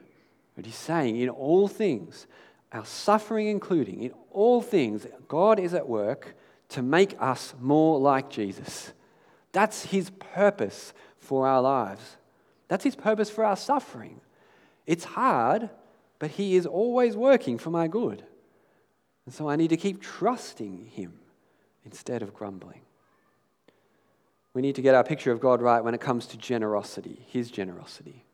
but 0.56 0.66
he's 0.66 0.74
saying, 0.74 1.16
in 1.16 1.28
all 1.28 1.68
things, 1.68 2.26
our 2.72 2.84
suffering 2.84 3.46
including, 3.46 4.02
in 4.02 4.12
all 4.30 4.60
things, 4.62 5.06
God 5.28 5.60
is 5.60 5.74
at 5.74 5.88
work 5.88 6.34
to 6.70 6.82
make 6.82 7.14
us 7.20 7.54
more 7.60 8.00
like 8.00 8.30
Jesus. 8.30 8.92
That's 9.52 9.84
his 9.84 10.10
purpose 10.10 10.94
for 11.18 11.46
our 11.46 11.60
lives. 11.60 12.16
That's 12.68 12.84
his 12.84 12.96
purpose 12.96 13.28
for 13.30 13.44
our 13.44 13.56
suffering. 13.56 14.20
It's 14.86 15.04
hard, 15.04 15.68
but 16.22 16.30
He 16.30 16.54
is 16.54 16.66
always 16.66 17.16
working 17.16 17.58
for 17.58 17.70
my 17.70 17.88
good. 17.88 18.22
And 19.26 19.34
so 19.34 19.48
I 19.48 19.56
need 19.56 19.70
to 19.70 19.76
keep 19.76 20.00
trusting 20.00 20.92
Him 20.92 21.14
instead 21.84 22.22
of 22.22 22.32
grumbling. 22.32 22.82
We 24.54 24.62
need 24.62 24.76
to 24.76 24.82
get 24.82 24.94
our 24.94 25.02
picture 25.02 25.32
of 25.32 25.40
God 25.40 25.60
right 25.60 25.82
when 25.82 25.94
it 25.94 26.00
comes 26.00 26.26
to 26.26 26.36
generosity, 26.36 27.26
His 27.26 27.50
generosity. 27.50 28.24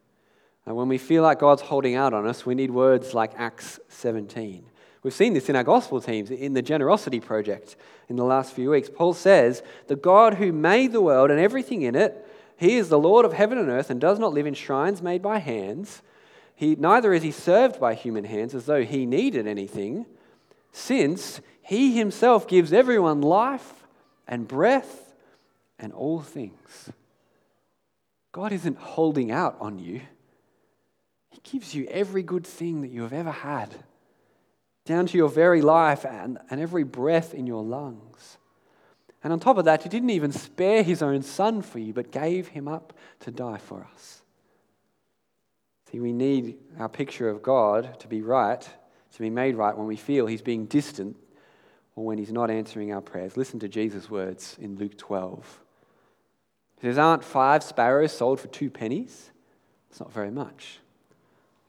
And 0.66 0.76
when 0.76 0.88
we 0.88 0.98
feel 0.98 1.22
like 1.22 1.38
God's 1.38 1.62
holding 1.62 1.94
out 1.94 2.12
on 2.12 2.26
us, 2.26 2.44
we 2.44 2.54
need 2.54 2.70
words 2.70 3.14
like 3.14 3.32
Acts 3.38 3.80
17. 3.88 4.66
We've 5.02 5.14
seen 5.14 5.32
this 5.32 5.48
in 5.48 5.56
our 5.56 5.64
gospel 5.64 6.02
teams, 6.02 6.30
in 6.30 6.52
the 6.52 6.60
generosity 6.60 7.20
project 7.20 7.74
in 8.10 8.16
the 8.16 8.24
last 8.24 8.52
few 8.52 8.68
weeks. 8.68 8.90
Paul 8.94 9.14
says, 9.14 9.62
The 9.86 9.96
God 9.96 10.34
who 10.34 10.52
made 10.52 10.92
the 10.92 11.00
world 11.00 11.30
and 11.30 11.40
everything 11.40 11.80
in 11.80 11.94
it, 11.94 12.28
He 12.58 12.76
is 12.76 12.90
the 12.90 12.98
Lord 12.98 13.24
of 13.24 13.32
heaven 13.32 13.56
and 13.56 13.70
earth 13.70 13.88
and 13.88 13.98
does 13.98 14.18
not 14.18 14.34
live 14.34 14.44
in 14.44 14.52
shrines 14.52 15.00
made 15.00 15.22
by 15.22 15.38
hands. 15.38 16.02
He, 16.58 16.74
neither 16.74 17.12
is 17.12 17.22
he 17.22 17.30
served 17.30 17.78
by 17.78 17.94
human 17.94 18.24
hands 18.24 18.52
as 18.52 18.66
though 18.66 18.82
he 18.82 19.06
needed 19.06 19.46
anything, 19.46 20.06
since 20.72 21.40
He 21.62 21.96
himself 21.96 22.48
gives 22.48 22.72
everyone 22.72 23.20
life 23.20 23.86
and 24.26 24.48
breath 24.48 25.14
and 25.78 25.92
all 25.92 26.20
things. 26.20 26.90
God 28.32 28.50
isn't 28.50 28.76
holding 28.76 29.30
out 29.30 29.56
on 29.60 29.78
you. 29.78 30.00
He 31.30 31.38
gives 31.44 31.76
you 31.76 31.86
every 31.92 32.24
good 32.24 32.44
thing 32.44 32.80
that 32.80 32.90
you 32.90 33.02
have 33.02 33.12
ever 33.12 33.30
had, 33.30 33.72
down 34.84 35.06
to 35.06 35.16
your 35.16 35.28
very 35.28 35.62
life 35.62 36.04
and, 36.04 36.38
and 36.50 36.60
every 36.60 36.82
breath 36.82 37.34
in 37.34 37.46
your 37.46 37.62
lungs. 37.62 38.36
And 39.22 39.32
on 39.32 39.38
top 39.38 39.58
of 39.58 39.64
that, 39.66 39.84
He 39.84 39.88
didn't 39.88 40.10
even 40.10 40.32
spare 40.32 40.82
His 40.82 41.02
own 41.02 41.22
Son 41.22 41.62
for 41.62 41.78
you, 41.78 41.92
but 41.92 42.10
gave 42.10 42.48
Him 42.48 42.66
up 42.66 42.94
to 43.20 43.30
die 43.30 43.58
for 43.58 43.86
us. 43.94 44.22
See, 45.90 46.00
we 46.00 46.12
need 46.12 46.58
our 46.78 46.88
picture 46.88 47.30
of 47.30 47.42
God 47.42 47.98
to 48.00 48.08
be 48.08 48.20
right, 48.20 48.60
to 48.60 49.18
be 49.18 49.30
made 49.30 49.56
right 49.56 49.76
when 49.76 49.86
we 49.86 49.96
feel 49.96 50.26
He's 50.26 50.42
being 50.42 50.66
distant 50.66 51.16
or 51.96 52.04
when 52.04 52.18
He's 52.18 52.32
not 52.32 52.50
answering 52.50 52.92
our 52.92 53.00
prayers. 53.00 53.36
Listen 53.36 53.58
to 53.60 53.68
Jesus' 53.68 54.10
words 54.10 54.56
in 54.60 54.76
Luke 54.76 54.98
12. 54.98 55.60
He 56.80 56.86
says, 56.86 56.98
Aren't 56.98 57.24
five 57.24 57.62
sparrows 57.62 58.12
sold 58.12 58.38
for 58.38 58.48
two 58.48 58.68
pennies? 58.68 59.30
It's 59.90 60.00
not 60.00 60.12
very 60.12 60.30
much. 60.30 60.80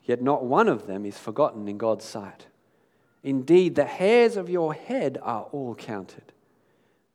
Yet 0.03 0.21
not 0.21 0.43
one 0.43 0.67
of 0.67 0.85
them 0.85 1.05
is 1.05 1.17
forgotten 1.17 1.67
in 1.69 1.77
God's 1.77 2.03
sight. 2.03 2.47
Indeed, 3.23 3.75
the 3.75 3.85
hairs 3.85 4.35
of 4.35 4.49
your 4.49 4.73
head 4.73 5.17
are 5.21 5.43
all 5.51 5.75
counted. 5.75 6.33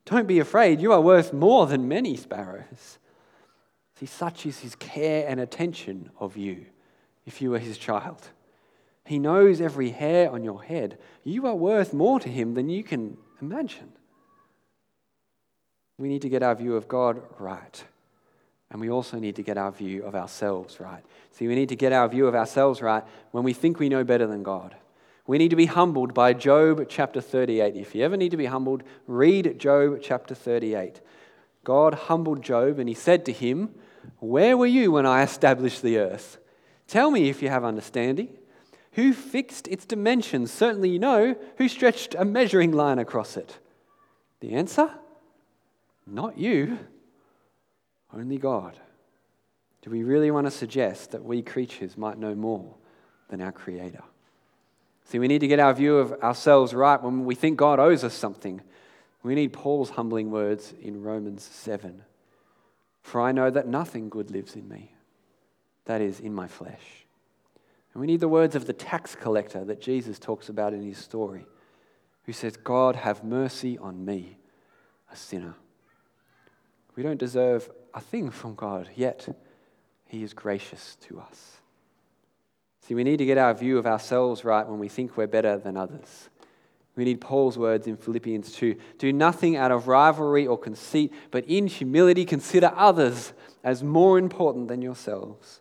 Don't 0.06 0.28
be 0.28 0.38
afraid, 0.38 0.80
you 0.80 0.92
are 0.92 1.00
worth 1.00 1.32
more 1.32 1.66
than 1.66 1.88
many 1.88 2.16
sparrows. 2.16 2.98
See, 3.98 4.06
such 4.06 4.46
is 4.46 4.60
his 4.60 4.74
care 4.74 5.26
and 5.28 5.38
attention 5.38 6.10
of 6.18 6.36
you 6.36 6.66
if 7.26 7.40
you 7.40 7.50
were 7.50 7.58
his 7.58 7.78
child. 7.78 8.28
He 9.04 9.18
knows 9.18 9.60
every 9.60 9.90
hair 9.90 10.30
on 10.30 10.44
your 10.44 10.62
head. 10.62 10.98
You 11.24 11.46
are 11.46 11.54
worth 11.54 11.92
more 11.92 12.18
to 12.20 12.28
him 12.28 12.54
than 12.54 12.70
you 12.70 12.82
can 12.82 13.18
imagine. 13.40 13.92
We 15.98 16.08
need 16.08 16.22
to 16.22 16.28
get 16.28 16.42
our 16.42 16.54
view 16.54 16.76
of 16.76 16.88
God 16.88 17.22
right. 17.38 17.84
And 18.70 18.80
we 18.80 18.90
also 18.90 19.18
need 19.18 19.36
to 19.36 19.42
get 19.42 19.58
our 19.58 19.70
view 19.70 20.02
of 20.04 20.14
ourselves 20.14 20.80
right. 20.80 21.04
See, 21.30 21.46
we 21.46 21.54
need 21.54 21.68
to 21.68 21.76
get 21.76 21.92
our 21.92 22.08
view 22.08 22.26
of 22.26 22.34
ourselves 22.34 22.82
right 22.82 23.04
when 23.30 23.44
we 23.44 23.52
think 23.52 23.78
we 23.78 23.88
know 23.88 24.04
better 24.04 24.26
than 24.26 24.42
God. 24.42 24.74
We 25.26 25.38
need 25.38 25.50
to 25.50 25.56
be 25.56 25.66
humbled 25.66 26.12
by 26.12 26.32
Job 26.32 26.86
chapter 26.88 27.20
38. 27.20 27.76
If 27.76 27.94
you 27.94 28.04
ever 28.04 28.16
need 28.16 28.30
to 28.30 28.36
be 28.36 28.46
humbled, 28.46 28.82
read 29.06 29.58
Job 29.58 30.00
chapter 30.02 30.34
38. 30.34 31.00
God 31.62 31.94
humbled 31.94 32.42
Job 32.42 32.78
and 32.78 32.88
he 32.88 32.94
said 32.94 33.24
to 33.26 33.32
him, 33.32 33.74
Where 34.18 34.56
were 34.56 34.66
you 34.66 34.92
when 34.92 35.06
I 35.06 35.22
established 35.22 35.82
the 35.82 35.98
earth? 35.98 36.38
Tell 36.86 37.10
me 37.10 37.28
if 37.28 37.42
you 37.42 37.48
have 37.48 37.64
understanding. 37.64 38.28
Who 38.92 39.12
fixed 39.12 39.66
its 39.68 39.84
dimensions? 39.84 40.52
Certainly 40.52 40.90
you 40.90 40.98
know. 40.98 41.36
Who 41.56 41.68
stretched 41.68 42.14
a 42.16 42.24
measuring 42.24 42.72
line 42.72 42.98
across 42.98 43.36
it? 43.36 43.58
The 44.40 44.54
answer? 44.54 44.90
Not 46.06 46.38
you, 46.38 46.78
only 48.12 48.38
God. 48.38 48.78
Do 49.82 49.90
we 49.90 50.02
really 50.02 50.30
want 50.30 50.46
to 50.46 50.50
suggest 50.50 51.10
that 51.10 51.24
we 51.24 51.42
creatures 51.42 51.96
might 51.98 52.18
know 52.18 52.34
more 52.34 52.74
than 53.28 53.40
our 53.40 53.52
Creator? 53.52 54.02
See, 55.04 55.18
we 55.18 55.28
need 55.28 55.40
to 55.40 55.48
get 55.48 55.60
our 55.60 55.74
view 55.74 55.98
of 55.98 56.12
ourselves 56.22 56.72
right 56.72 57.02
when 57.02 57.24
we 57.24 57.34
think 57.34 57.58
God 57.58 57.78
owes 57.78 58.04
us 58.04 58.14
something. 58.14 58.62
We 59.22 59.34
need 59.34 59.52
Paul's 59.52 59.90
humbling 59.90 60.30
words 60.30 60.72
in 60.80 61.02
Romans 61.02 61.42
7 61.42 62.02
For 63.02 63.20
I 63.20 63.32
know 63.32 63.50
that 63.50 63.68
nothing 63.68 64.08
good 64.08 64.30
lives 64.30 64.54
in 64.54 64.68
me, 64.68 64.93
that 65.86 66.00
is, 66.00 66.20
in 66.20 66.34
my 66.34 66.46
flesh. 66.46 67.06
And 67.92 68.00
we 68.00 68.06
need 68.06 68.20
the 68.20 68.28
words 68.28 68.56
of 68.56 68.66
the 68.66 68.72
tax 68.72 69.14
collector 69.14 69.64
that 69.64 69.80
Jesus 69.80 70.18
talks 70.18 70.48
about 70.48 70.72
in 70.72 70.82
his 70.82 70.98
story, 70.98 71.46
who 72.24 72.32
says, 72.32 72.56
God, 72.56 72.96
have 72.96 73.22
mercy 73.22 73.78
on 73.78 74.04
me, 74.04 74.38
a 75.12 75.16
sinner. 75.16 75.54
We 76.96 77.02
don't 77.02 77.18
deserve 77.18 77.70
a 77.92 78.00
thing 78.00 78.30
from 78.30 78.54
God, 78.54 78.88
yet 78.94 79.28
He 80.06 80.22
is 80.22 80.32
gracious 80.32 80.96
to 81.08 81.20
us. 81.20 81.58
See, 82.80 82.94
we 82.94 83.04
need 83.04 83.16
to 83.18 83.26
get 83.26 83.38
our 83.38 83.54
view 83.54 83.78
of 83.78 83.86
ourselves 83.86 84.44
right 84.44 84.66
when 84.66 84.78
we 84.78 84.88
think 84.88 85.16
we're 85.16 85.26
better 85.26 85.56
than 85.56 85.76
others. 85.76 86.28
We 86.96 87.04
need 87.04 87.20
Paul's 87.20 87.58
words 87.58 87.86
in 87.86 87.96
Philippians 87.96 88.52
2 88.52 88.76
Do 88.98 89.12
nothing 89.12 89.56
out 89.56 89.72
of 89.72 89.88
rivalry 89.88 90.46
or 90.46 90.58
conceit, 90.58 91.12
but 91.30 91.44
in 91.46 91.66
humility 91.66 92.24
consider 92.24 92.72
others 92.76 93.32
as 93.64 93.82
more 93.82 94.18
important 94.18 94.68
than 94.68 94.82
yourselves. 94.82 95.60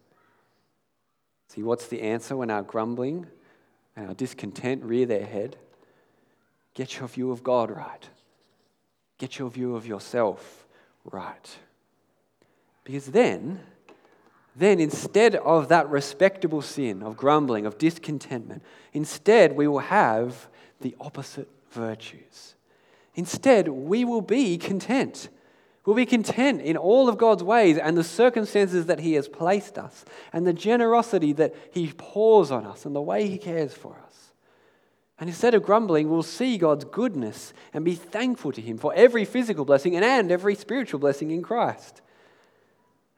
See, 1.54 1.62
what's 1.62 1.88
the 1.88 2.02
answer 2.02 2.36
when 2.36 2.50
our 2.50 2.64
grumbling 2.64 3.28
and 3.96 4.08
our 4.08 4.16
discontent 4.16 4.84
rear 4.84 5.06
their 5.06 5.26
head? 5.26 5.58
Get 6.74 6.98
your 6.98 7.08
view 7.08 7.32
of 7.32 7.44
God 7.44 7.70
right. 7.70 8.10
Get 9.20 9.38
your 9.38 9.52
view 9.52 9.76
of 9.76 9.86
yourself 9.86 10.66
right. 11.06 11.58
Because 12.84 13.08
then, 13.08 13.60
then 14.56 14.80
instead 14.80 15.36
of 15.36 15.68
that 15.68 15.88
respectable 15.90 16.64
sin 16.64 17.04
of 17.04 17.18
grumbling, 17.18 17.68
of 17.68 17.78
discontentment, 17.78 18.64
instead 18.92 19.56
we 19.56 19.68
will 19.68 19.80
have 19.80 20.48
the 20.82 20.96
opposite 21.00 21.50
virtues. 21.72 22.56
Instead, 23.14 23.68
we 23.68 24.04
will 24.04 24.22
be 24.22 24.58
content. 24.58 25.30
We'll 25.86 25.96
be 25.96 26.06
content 26.06 26.62
in 26.62 26.78
all 26.78 27.10
of 27.10 27.18
God's 27.18 27.44
ways 27.44 27.78
and 27.78 27.98
the 27.98 28.04
circumstances 28.04 28.86
that 28.86 29.00
He 29.00 29.14
has 29.14 29.28
placed 29.28 29.78
us, 29.78 30.06
and 30.32 30.48
the 30.48 30.54
generosity 30.54 31.34
that 31.34 31.54
He 31.72 31.92
pours 31.98 32.52
on 32.52 32.66
us, 32.66 32.86
and 32.86 32.96
the 32.96 33.02
way 33.02 33.28
He 33.28 33.38
cares 33.38 33.74
for 33.74 33.98
us. 34.06 34.32
And 35.20 35.30
instead 35.30 35.54
of 35.54 35.64
grumbling, 35.64 36.10
we'll 36.10 36.24
see 36.24 36.58
God's 36.58 36.86
goodness 36.86 37.54
and 37.74 37.86
be 37.86 37.96
thankful 37.96 38.52
to 38.54 38.62
Him 38.62 38.78
for 38.78 38.94
every 38.94 39.26
physical 39.26 39.66
blessing 39.66 39.96
and 39.96 40.32
every 40.32 40.56
spiritual 40.56 41.00
blessing 41.00 41.32
in 41.32 41.42
Christ. 41.42 42.02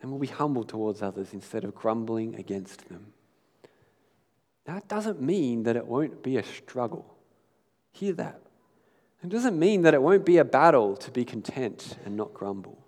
And 0.01 0.11
we'll 0.11 0.19
be 0.19 0.27
humble 0.27 0.63
towards 0.63 1.01
others 1.01 1.33
instead 1.33 1.63
of 1.63 1.73
grumbling 1.73 2.35
against 2.35 2.89
them. 2.89 3.13
That 4.65 4.87
doesn't 4.87 5.21
mean 5.21 5.63
that 5.63 5.75
it 5.75 5.85
won't 5.85 6.23
be 6.23 6.37
a 6.37 6.43
struggle. 6.43 7.15
Hear 7.91 8.13
that. 8.13 8.41
It 9.23 9.29
doesn't 9.29 9.57
mean 9.57 9.81
that 9.83 9.93
it 9.93 10.01
won't 10.01 10.25
be 10.25 10.37
a 10.37 10.45
battle 10.45 10.95
to 10.97 11.11
be 11.11 11.25
content 11.25 11.97
and 12.05 12.15
not 12.15 12.33
grumble. 12.33 12.85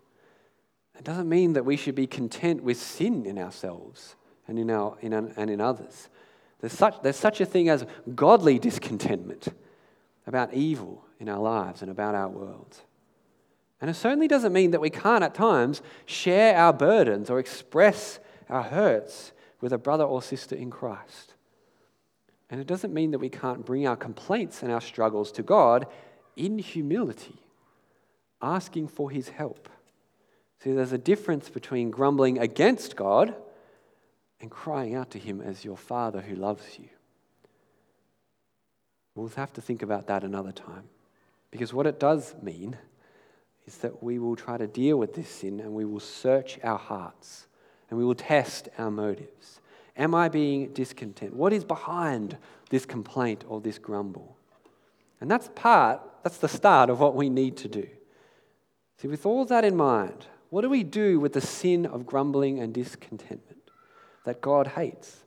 It 0.97 1.03
doesn't 1.03 1.29
mean 1.29 1.53
that 1.53 1.65
we 1.65 1.77
should 1.77 1.95
be 1.95 2.07
content 2.07 2.63
with 2.63 2.77
sin 2.77 3.25
in 3.25 3.37
ourselves 3.37 4.15
and 4.47 4.57
in, 4.57 4.69
our, 4.69 4.97
in, 5.01 5.13
and 5.13 5.49
in 5.49 5.61
others. 5.61 6.09
There's 6.59 6.73
such, 6.73 7.01
there's 7.03 7.15
such 7.15 7.41
a 7.41 7.45
thing 7.45 7.69
as 7.69 7.85
godly 8.15 8.59
discontentment 8.59 9.47
about 10.25 10.53
evil 10.53 11.03
in 11.19 11.29
our 11.29 11.39
lives 11.39 11.81
and 11.81 11.91
about 11.91 12.15
our 12.15 12.29
world. 12.29 12.81
And 13.79 13.89
it 13.89 13.93
certainly 13.93 14.27
doesn't 14.27 14.53
mean 14.53 14.71
that 14.71 14.81
we 14.81 14.89
can't 14.89 15.23
at 15.23 15.35
times 15.35 15.81
share 16.05 16.57
our 16.57 16.73
burdens 16.73 17.29
or 17.29 17.39
express 17.39 18.19
our 18.49 18.63
hurts 18.63 19.33
with 19.61 19.71
a 19.71 19.77
brother 19.77 20.03
or 20.03 20.21
sister 20.21 20.55
in 20.55 20.71
Christ. 20.71 21.35
And 22.49 22.59
it 22.61 22.67
doesn't 22.67 22.93
mean 22.93 23.11
that 23.11 23.19
we 23.19 23.29
can't 23.29 23.65
bring 23.65 23.85
our 23.85 23.95
complaints 23.95 24.63
and 24.63 24.71
our 24.71 24.81
struggles 24.81 25.31
to 25.33 25.43
God 25.43 25.85
in 26.38 26.60
humility, 26.60 27.41
asking 28.41 28.88
for 28.88 29.12
His 29.12 29.30
help. 29.30 29.67
See, 30.63 30.71
there's 30.71 30.93
a 30.93 30.97
difference 30.97 31.50
between 31.50 31.91
grumbling 31.91 32.39
against 32.39 32.95
God 32.95 33.36
and 34.39 34.50
crying 34.50 34.95
out 34.95 35.12
to 35.12 35.19
Him 35.19 35.41
as 35.41 35.65
your 35.65 35.78
Father 35.78 36.21
who 36.21 36.36
loves 36.36 36.80
you. 36.80 36.89
We'll 39.15 39.30
have 39.30 39.54
to 39.54 39.62
think 39.62 39.82
about 39.82 40.08
that 40.08 40.23
another 40.23 40.52
time. 40.52 40.84
Because 41.50 41.73
what 41.73 41.88
it 41.88 42.00
does 42.00 42.36
mean 42.41 42.78
is 43.65 43.78
that 43.78 44.04
we 44.04 44.19
will 44.19 44.36
try 44.36 44.58
to 44.58 44.67
deal 44.67 44.97
with 44.97 45.15
this 45.15 45.30
sin 45.30 45.60
and 45.60 45.73
we 45.73 45.86
will 45.86 46.00
search 46.00 46.60
our 46.63 46.78
hearts 46.78 47.47
and 47.89 47.97
we 47.97 48.06
will 48.06 48.15
test 48.15 48.69
our 48.78 48.91
motives. 48.91 49.60
Am 49.95 50.13
I 50.13 50.30
being 50.30 50.71
discontent? 50.73 51.34
What 51.34 51.52
is 51.52 51.63
behind 51.63 52.38
this 52.69 52.86
complaint 52.86 53.43
or 53.47 53.60
this 53.60 53.80
grumble? 53.80 54.38
And 55.19 55.32
that's 55.32 55.50
part, 55.56 56.02
that's 56.23 56.38
the 56.38 56.47
start 56.47 56.89
of 56.89 56.99
what 56.99 57.15
we 57.15 57.30
need 57.30 57.58
to 57.58 57.67
do. 57.67 57.88
See, 58.97 59.08
with 59.08 59.25
all 59.25 59.45
that 59.45 59.63
in 59.63 59.75
mind, 59.75 60.25
what 60.49 60.62
do 60.62 60.69
we 60.69 60.84
do 60.84 61.19
with 61.19 61.34
the 61.34 61.41
sin 61.41 61.86
of 61.86 62.06
grumbling 62.06 62.60
and 62.60 62.73
discontentment? 62.73 63.58
that 64.27 64.41
God 64.41 64.67
hates? 64.67 65.23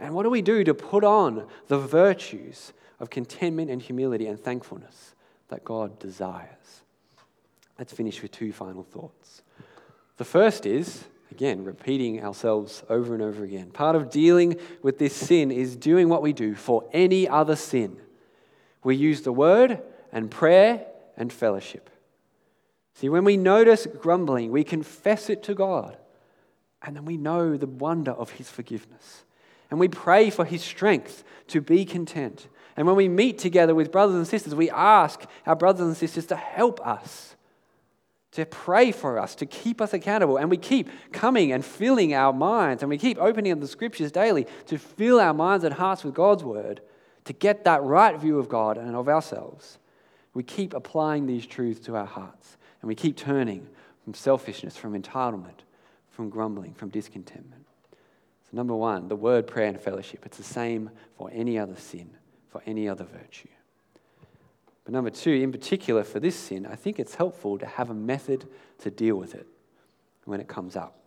And 0.00 0.14
what 0.14 0.22
do 0.22 0.30
we 0.30 0.40
do 0.40 0.64
to 0.64 0.72
put 0.72 1.04
on 1.04 1.46
the 1.66 1.78
virtues 1.78 2.72
of 2.98 3.10
contentment 3.10 3.70
and 3.70 3.80
humility 3.80 4.26
and 4.26 4.40
thankfulness 4.40 5.14
that 5.48 5.64
God 5.64 5.98
desires? 5.98 6.80
Let's 7.78 7.92
finish 7.92 8.22
with 8.22 8.32
two 8.32 8.52
final 8.52 8.82
thoughts. 8.82 9.42
The 10.16 10.24
first 10.24 10.64
is, 10.64 11.04
again, 11.30 11.62
repeating 11.62 12.24
ourselves 12.24 12.82
over 12.88 13.12
and 13.12 13.22
over 13.22 13.44
again. 13.44 13.70
Part 13.70 13.94
of 13.94 14.10
dealing 14.10 14.56
with 14.82 14.98
this 14.98 15.14
sin 15.14 15.50
is 15.50 15.76
doing 15.76 16.08
what 16.08 16.22
we 16.22 16.32
do 16.32 16.54
for 16.54 16.88
any 16.94 17.28
other 17.28 17.54
sin. 17.54 17.98
We 18.82 18.96
use 18.96 19.20
the 19.20 19.32
word 19.32 19.82
and 20.12 20.30
prayer 20.30 20.86
and 21.16 21.32
fellowship. 21.32 21.90
See, 22.94 23.08
when 23.08 23.24
we 23.24 23.36
notice 23.36 23.86
grumbling, 23.86 24.50
we 24.50 24.64
confess 24.64 25.30
it 25.30 25.42
to 25.44 25.54
God 25.54 25.96
and 26.82 26.94
then 26.94 27.04
we 27.04 27.16
know 27.16 27.56
the 27.56 27.66
wonder 27.66 28.12
of 28.12 28.30
his 28.30 28.48
forgiveness. 28.48 29.24
And 29.70 29.78
we 29.78 29.88
pray 29.88 30.30
for 30.30 30.44
his 30.44 30.62
strength 30.62 31.24
to 31.48 31.60
be 31.60 31.84
content. 31.84 32.48
And 32.76 32.86
when 32.86 32.96
we 32.96 33.08
meet 33.08 33.38
together 33.38 33.74
with 33.74 33.92
brothers 33.92 34.16
and 34.16 34.26
sisters, 34.26 34.54
we 34.54 34.70
ask 34.70 35.24
our 35.46 35.56
brothers 35.56 35.86
and 35.86 35.96
sisters 35.96 36.26
to 36.26 36.36
help 36.36 36.84
us, 36.86 37.36
to 38.32 38.46
pray 38.46 38.92
for 38.92 39.18
us, 39.18 39.34
to 39.36 39.46
keep 39.46 39.80
us 39.80 39.92
accountable. 39.92 40.36
And 40.36 40.48
we 40.48 40.56
keep 40.56 40.88
coming 41.12 41.52
and 41.52 41.64
filling 41.64 42.14
our 42.14 42.32
minds, 42.32 42.82
and 42.82 42.88
we 42.88 42.98
keep 42.98 43.18
opening 43.18 43.52
up 43.52 43.60
the 43.60 43.68
scriptures 43.68 44.12
daily 44.12 44.46
to 44.66 44.78
fill 44.78 45.20
our 45.20 45.34
minds 45.34 45.64
and 45.64 45.74
hearts 45.74 46.04
with 46.04 46.14
God's 46.14 46.44
word, 46.44 46.80
to 47.24 47.32
get 47.32 47.64
that 47.64 47.82
right 47.82 48.18
view 48.18 48.38
of 48.38 48.48
God 48.48 48.78
and 48.78 48.94
of 48.94 49.08
ourselves. 49.08 49.78
We 50.38 50.44
keep 50.44 50.72
applying 50.72 51.26
these 51.26 51.44
truths 51.44 51.80
to 51.86 51.96
our 51.96 52.06
hearts, 52.06 52.58
and 52.80 52.86
we 52.86 52.94
keep 52.94 53.16
turning 53.16 53.66
from 54.04 54.14
selfishness, 54.14 54.76
from 54.76 54.94
entitlement, 54.94 55.64
from 56.10 56.30
grumbling, 56.30 56.74
from 56.74 56.90
discontentment. 56.90 57.66
So, 58.44 58.50
number 58.56 58.76
one, 58.76 59.08
the 59.08 59.16
word, 59.16 59.48
prayer, 59.48 59.66
and 59.66 59.80
fellowship. 59.80 60.24
It's 60.24 60.36
the 60.36 60.44
same 60.44 60.90
for 61.16 61.28
any 61.32 61.58
other 61.58 61.74
sin, 61.74 62.10
for 62.50 62.62
any 62.66 62.88
other 62.88 63.02
virtue. 63.02 63.48
But 64.84 64.92
number 64.94 65.10
two, 65.10 65.32
in 65.32 65.50
particular 65.50 66.04
for 66.04 66.20
this 66.20 66.36
sin, 66.36 66.66
I 66.66 66.76
think 66.76 67.00
it's 67.00 67.16
helpful 67.16 67.58
to 67.58 67.66
have 67.66 67.90
a 67.90 67.94
method 67.94 68.46
to 68.82 68.92
deal 68.92 69.16
with 69.16 69.34
it 69.34 69.48
when 70.24 70.38
it 70.38 70.46
comes 70.46 70.76
up. 70.76 71.00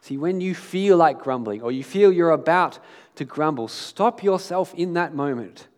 See, 0.00 0.16
when 0.16 0.40
you 0.40 0.56
feel 0.56 0.96
like 0.96 1.20
grumbling 1.20 1.62
or 1.62 1.70
you 1.70 1.84
feel 1.84 2.10
you're 2.10 2.30
about 2.30 2.80
to 3.14 3.24
grumble, 3.24 3.68
stop 3.68 4.20
yourself 4.20 4.74
in 4.74 4.94
that 4.94 5.14
moment. 5.14 5.68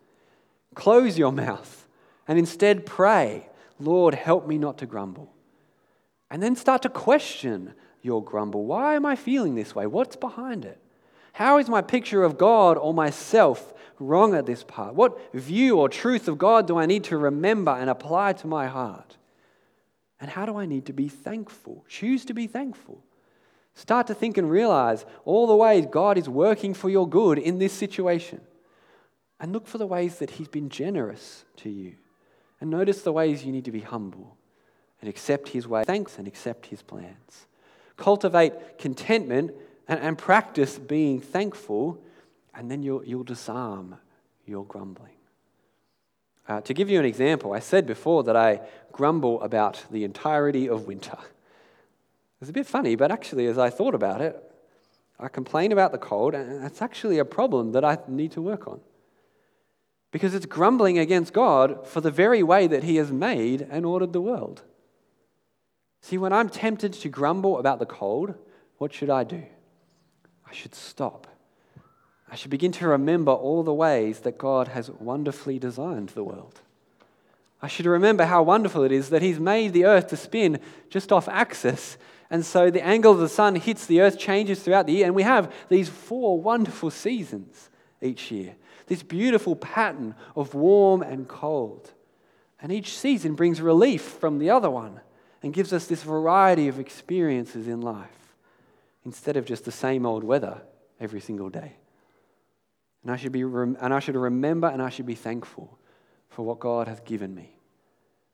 Close 0.74 1.18
your 1.18 1.30
mouth 1.30 1.83
and 2.26 2.38
instead 2.38 2.86
pray, 2.86 3.48
Lord, 3.78 4.14
help 4.14 4.46
me 4.46 4.58
not 4.58 4.78
to 4.78 4.86
grumble. 4.86 5.32
And 6.30 6.42
then 6.42 6.56
start 6.56 6.82
to 6.82 6.88
question 6.88 7.74
your 8.02 8.22
grumble. 8.22 8.64
Why 8.64 8.94
am 8.94 9.06
I 9.06 9.16
feeling 9.16 9.54
this 9.54 9.74
way? 9.74 9.86
What's 9.86 10.16
behind 10.16 10.64
it? 10.64 10.80
How 11.32 11.58
is 11.58 11.68
my 11.68 11.82
picture 11.82 12.22
of 12.22 12.38
God 12.38 12.78
or 12.78 12.94
myself 12.94 13.72
wrong 13.98 14.34
at 14.34 14.46
this 14.46 14.62
part? 14.62 14.94
What 14.94 15.18
view 15.34 15.78
or 15.78 15.88
truth 15.88 16.28
of 16.28 16.38
God 16.38 16.66
do 16.66 16.78
I 16.78 16.86
need 16.86 17.04
to 17.04 17.18
remember 17.18 17.72
and 17.72 17.90
apply 17.90 18.34
to 18.34 18.46
my 18.46 18.66
heart? 18.68 19.16
And 20.20 20.30
how 20.30 20.46
do 20.46 20.56
I 20.56 20.66
need 20.66 20.86
to 20.86 20.92
be 20.92 21.08
thankful? 21.08 21.84
Choose 21.88 22.24
to 22.26 22.34
be 22.34 22.46
thankful. 22.46 23.02
Start 23.74 24.06
to 24.06 24.14
think 24.14 24.38
and 24.38 24.48
realize 24.48 25.04
all 25.24 25.46
the 25.46 25.56
ways 25.56 25.86
God 25.90 26.16
is 26.16 26.28
working 26.28 26.74
for 26.74 26.88
your 26.88 27.08
good 27.08 27.38
in 27.38 27.58
this 27.58 27.72
situation. 27.72 28.40
And 29.40 29.52
look 29.52 29.66
for 29.66 29.78
the 29.78 29.86
ways 29.86 30.18
that 30.20 30.30
He's 30.30 30.48
been 30.48 30.68
generous 30.68 31.44
to 31.56 31.70
you. 31.70 31.96
And 32.64 32.70
notice 32.70 33.02
the 33.02 33.12
ways 33.12 33.44
you 33.44 33.52
need 33.52 33.66
to 33.66 33.70
be 33.70 33.80
humble 33.80 34.38
and 35.02 35.10
accept 35.10 35.50
His 35.50 35.68
way. 35.68 35.84
Thanks 35.84 36.16
and 36.16 36.26
accept 36.26 36.64
His 36.64 36.80
plans 36.80 37.46
cultivate 37.98 38.78
contentment 38.78 39.52
and, 39.86 40.00
and 40.00 40.16
practice 40.16 40.78
being 40.78 41.20
thankful, 41.20 42.02
and 42.54 42.70
then 42.70 42.82
you'll, 42.82 43.04
you'll 43.04 43.22
disarm 43.22 43.98
your 44.46 44.64
grumbling. 44.64 45.12
Uh, 46.48 46.62
to 46.62 46.72
give 46.72 46.88
you 46.88 46.98
an 46.98 47.04
example, 47.04 47.52
I 47.52 47.58
said 47.58 47.86
before 47.86 48.24
that 48.24 48.34
I 48.34 48.62
grumble 48.92 49.42
about 49.42 49.84
the 49.90 50.02
entirety 50.02 50.66
of 50.66 50.86
winter. 50.86 51.18
It's 52.40 52.48
a 52.48 52.54
bit 52.54 52.66
funny, 52.66 52.96
but 52.96 53.12
actually, 53.12 53.46
as 53.46 53.58
I 53.58 53.68
thought 53.68 53.94
about 53.94 54.22
it, 54.22 54.42
I 55.20 55.28
complain 55.28 55.70
about 55.70 55.92
the 55.92 55.98
cold, 55.98 56.34
and 56.34 56.64
that's 56.64 56.80
actually 56.80 57.18
a 57.18 57.26
problem 57.26 57.72
that 57.72 57.84
I 57.84 57.98
need 58.08 58.32
to 58.32 58.40
work 58.40 58.66
on. 58.66 58.80
Because 60.14 60.32
it's 60.32 60.46
grumbling 60.46 60.96
against 60.96 61.32
God 61.32 61.88
for 61.88 62.00
the 62.00 62.08
very 62.08 62.40
way 62.40 62.68
that 62.68 62.84
He 62.84 62.96
has 62.96 63.10
made 63.10 63.66
and 63.68 63.84
ordered 63.84 64.12
the 64.12 64.20
world. 64.20 64.62
See, 66.02 66.18
when 66.18 66.32
I'm 66.32 66.48
tempted 66.48 66.92
to 66.92 67.08
grumble 67.08 67.58
about 67.58 67.80
the 67.80 67.84
cold, 67.84 68.36
what 68.78 68.92
should 68.92 69.10
I 69.10 69.24
do? 69.24 69.42
I 70.48 70.52
should 70.52 70.76
stop. 70.76 71.26
I 72.30 72.36
should 72.36 72.52
begin 72.52 72.70
to 72.72 72.86
remember 72.86 73.32
all 73.32 73.64
the 73.64 73.74
ways 73.74 74.20
that 74.20 74.38
God 74.38 74.68
has 74.68 74.88
wonderfully 74.88 75.58
designed 75.58 76.10
the 76.10 76.22
world. 76.22 76.60
I 77.60 77.66
should 77.66 77.86
remember 77.86 78.24
how 78.24 78.44
wonderful 78.44 78.84
it 78.84 78.92
is 78.92 79.10
that 79.10 79.20
He's 79.20 79.40
made 79.40 79.72
the 79.72 79.84
earth 79.84 80.06
to 80.10 80.16
spin 80.16 80.60
just 80.90 81.10
off 81.10 81.26
axis. 81.26 81.98
And 82.30 82.46
so 82.46 82.70
the 82.70 82.86
angle 82.86 83.10
of 83.10 83.18
the 83.18 83.28
sun 83.28 83.56
hits 83.56 83.86
the 83.86 84.00
earth, 84.00 84.16
changes 84.16 84.62
throughout 84.62 84.86
the 84.86 84.92
year, 84.92 85.06
and 85.06 85.16
we 85.16 85.24
have 85.24 85.52
these 85.68 85.88
four 85.88 86.40
wonderful 86.40 86.92
seasons 86.92 87.68
each 88.00 88.30
year. 88.30 88.54
This 88.86 89.02
beautiful 89.02 89.56
pattern 89.56 90.14
of 90.36 90.54
warm 90.54 91.02
and 91.02 91.26
cold. 91.26 91.92
And 92.60 92.72
each 92.72 92.96
season 92.96 93.34
brings 93.34 93.60
relief 93.60 94.02
from 94.02 94.38
the 94.38 94.50
other 94.50 94.70
one 94.70 95.00
and 95.42 95.52
gives 95.52 95.72
us 95.72 95.86
this 95.86 96.02
variety 96.02 96.68
of 96.68 96.78
experiences 96.78 97.68
in 97.68 97.80
life 97.80 98.34
instead 99.04 99.36
of 99.36 99.44
just 99.44 99.64
the 99.64 99.72
same 99.72 100.06
old 100.06 100.24
weather 100.24 100.62
every 100.98 101.20
single 101.20 101.50
day. 101.50 101.76
And 103.02 103.12
I 103.12 103.16
should, 103.16 103.32
be 103.32 103.44
rem- 103.44 103.76
and 103.80 103.92
I 103.92 104.00
should 104.00 104.16
remember 104.16 104.66
and 104.66 104.80
I 104.80 104.88
should 104.88 105.06
be 105.06 105.14
thankful 105.14 105.78
for 106.30 106.44
what 106.44 106.58
God 106.58 106.88
has 106.88 107.00
given 107.00 107.34
me. 107.34 107.56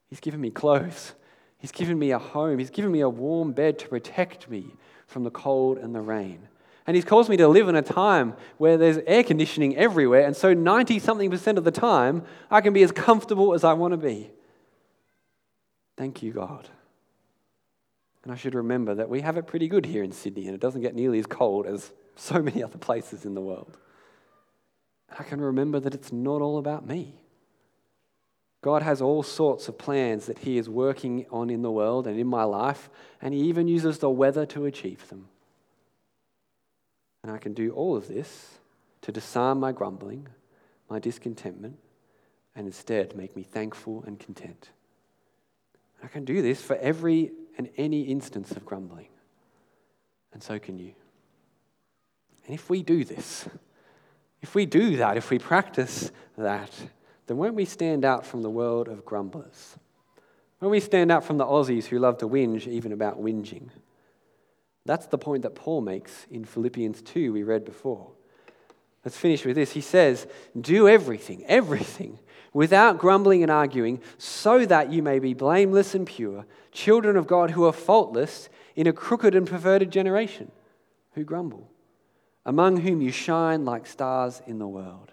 He's 0.09 0.21
given 0.21 0.41
me 0.41 0.51
clothes. 0.51 1.13
He's 1.59 1.73
given 1.73 1.99
me 1.99 2.13
a 2.13 2.19
home. 2.19 2.59
He's 2.59 2.71
given 2.71 2.91
me 2.91 3.01
a 3.01 3.09
warm 3.09 3.53
bed 3.53 3.79
to 3.81 3.89
protect 3.89 4.49
me 4.49 4.75
from 5.07 5.25
the 5.25 5.31
cold 5.31 5.79
and 5.79 5.95
the 5.95 6.01
rain. 6.01 6.49
And 6.87 6.97
He's 6.97 7.05
caused 7.05 7.29
me 7.29 7.37
to 7.37 7.49
live 7.49 7.69
in 7.69 7.77
a 7.77 7.83
time 7.83 8.35
where 8.59 8.77
there's 8.77 8.99
air 9.07 9.23
conditioning 9.23 9.77
everywhere. 9.77 10.27
And 10.27 10.37
so 10.37 10.55
90 10.55 10.99
something 10.99 11.31
percent 11.31 11.59
of 11.59 11.64
the 11.64 11.71
time, 11.71 12.25
I 12.51 12.61
can 12.61 12.73
be 12.73 12.83
as 12.83 12.93
comfortable 12.93 13.55
as 13.55 13.64
I 13.64 13.73
want 13.75 13.93
to 13.93 13.99
be. 13.99 14.31
Thank 15.97 16.23
you, 16.23 16.33
God. 16.33 16.69
And 18.23 18.33
I 18.33 18.37
should 18.37 18.55
remember 18.55 18.95
that 18.95 19.09
we 19.09 19.21
have 19.23 19.37
it 19.37 19.47
pretty 19.47 19.69
good 19.69 19.87
here 19.87 20.03
in 20.03 20.12
Sydney 20.12 20.47
and 20.47 20.55
it 20.55 20.61
doesn't 20.61 20.83
get 20.83 20.95
nearly 20.95 21.19
as 21.19 21.27
cold 21.27 21.66
as 21.66 21.93
so 22.16 22.43
many 22.43 22.62
other 22.62 22.79
places 22.79 23.25
in 23.25 23.35
the 23.35 23.40
world. 23.40 23.77
I 25.19 25.23
can 25.23 25.40
remember 25.40 25.81
that 25.81 25.95
it's 25.95 26.12
not 26.12 26.40
all 26.40 26.59
about 26.59 26.87
me. 26.87 27.14
God 28.62 28.83
has 28.83 29.01
all 29.01 29.23
sorts 29.23 29.69
of 29.69 29.79
plans 29.79 30.27
that 30.27 30.40
He 30.40 30.59
is 30.59 30.69
working 30.69 31.27
on 31.31 31.51
in 31.51 31.62
the 31.62 31.71
world 31.71 32.07
and 32.07 32.19
in 32.19 32.27
my 32.27 32.45
life, 32.45 32.90
and 33.23 33.33
He 33.33 33.40
even 33.40 33.69
uses 33.69 33.99
the 33.99 34.11
weather 34.11 34.45
to 34.47 34.66
achieve 34.66 35.09
them. 35.09 35.29
And 37.23 37.31
I 37.31 37.39
can 37.39 37.53
do 37.53 37.73
all 37.73 37.97
of 37.97 38.09
this 38.09 38.59
to 39.03 39.13
disarm 39.13 39.61
my 39.61 39.73
grumbling, 39.73 40.29
my 40.89 40.99
discontentment, 40.99 41.79
and 42.55 42.67
instead 42.67 43.17
make 43.17 43.37
me 43.37 43.43
thankful 43.43 44.03
and 44.07 44.19
content. 44.19 44.71
I 46.03 46.09
can 46.09 46.25
do 46.25 46.43
this 46.43 46.63
for 46.63 46.77
every 46.77 47.31
and 47.59 47.69
any 47.77 48.03
instance 48.03 48.53
of 48.53 48.65
grumbling. 48.65 49.09
And 50.33 50.43
so 50.43 50.59
can 50.59 50.79
you. 50.79 50.95
And 52.47 52.55
if 52.55 52.71
we 52.71 52.83
do 52.83 53.05
this, 53.05 53.49
if 54.41 54.55
we 54.55 54.67
do 54.67 54.97
that, 54.97 55.17
if 55.17 55.31
we 55.31 55.39
practice 55.39 56.11
that, 56.39 56.73
then 57.27 57.37
won't 57.37 57.55
we 57.55 57.65
stand 57.65 58.05
out 58.05 58.25
from 58.25 58.43
the 58.43 58.51
world 58.51 58.89
of 58.89 59.05
grumblers? 59.05 59.77
Won't 60.61 60.73
we 60.73 60.81
stand 60.81 61.13
out 61.13 61.25
from 61.25 61.39
the 61.39 61.45
Aussies 61.45 61.87
who 61.87 61.99
love 61.99 62.19
to 62.19 62.29
whinge 62.29 62.67
even 62.67 62.93
about 62.93 63.23
whinging? 63.23 63.69
That's 64.87 65.07
the 65.07 65.19
point 65.19 65.43
that 65.43 65.55
Paul 65.55 65.83
makes 65.83 66.27
in 66.31 66.45
Philippians 66.45 67.03
2, 67.03 67.33
we 67.33 67.43
read 67.43 67.64
before. 67.64 68.11
Let's 69.05 69.16
finish 69.16 69.45
with 69.45 69.57
this. 69.57 69.73
He 69.73 69.81
says, 69.81 70.27
Do 70.59 70.88
everything, 70.88 71.45
everything 71.47 72.19
without 72.53 72.99
grumbling 72.99 73.43
and 73.43 73.51
arguing, 73.51 74.01
so 74.19 74.66
that 74.66 74.93
you 74.93 75.03
may 75.03 75.19
be 75.19 75.35
blameless 75.35 75.95
and 75.95 76.07
pure, 76.07 76.47
children 76.73 77.16
of 77.16 77.27
God 77.27 77.53
who 77.53 77.64
are 77.64 77.73
faultless 77.73 78.49
in 78.75 78.87
a 78.87 78.93
crooked 78.93 79.35
and 79.35 79.47
perverted 79.47 79.90
generation 79.90 80.51
who 81.12 81.25
grumble, 81.25 81.71
among 82.45 82.79
whom 82.79 83.01
you 83.01 83.12
shine 83.12 83.64
like 83.64 83.87
stars 83.87 84.43
in 84.47 84.59
the 84.59 84.69
world. 84.69 85.12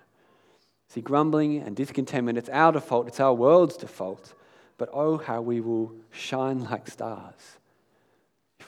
See, 0.89 1.01
grumbling 1.01 1.61
and 1.61 1.75
discontentment, 1.75 2.37
it's 2.37 2.49
our 2.49 2.71
default, 2.71 3.07
it's 3.07 3.19
our 3.19 3.33
world's 3.33 3.77
default. 3.77 4.33
But 4.77 4.89
oh, 4.93 5.17
how 5.17 5.41
we 5.41 5.59
will 5.59 5.93
shine 6.11 6.63
like 6.63 6.87
stars 6.87 7.57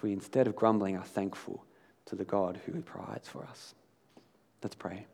we, 0.02 0.14
instead 0.14 0.48
of 0.48 0.56
grumbling, 0.56 0.98
are 0.98 1.04
thankful 1.04 1.64
to 2.06 2.16
the 2.16 2.26
God 2.26 2.60
who 2.66 2.82
provides 2.82 3.28
for 3.28 3.44
us. 3.44 3.76
Let's 4.64 4.76
pray. 4.76 5.06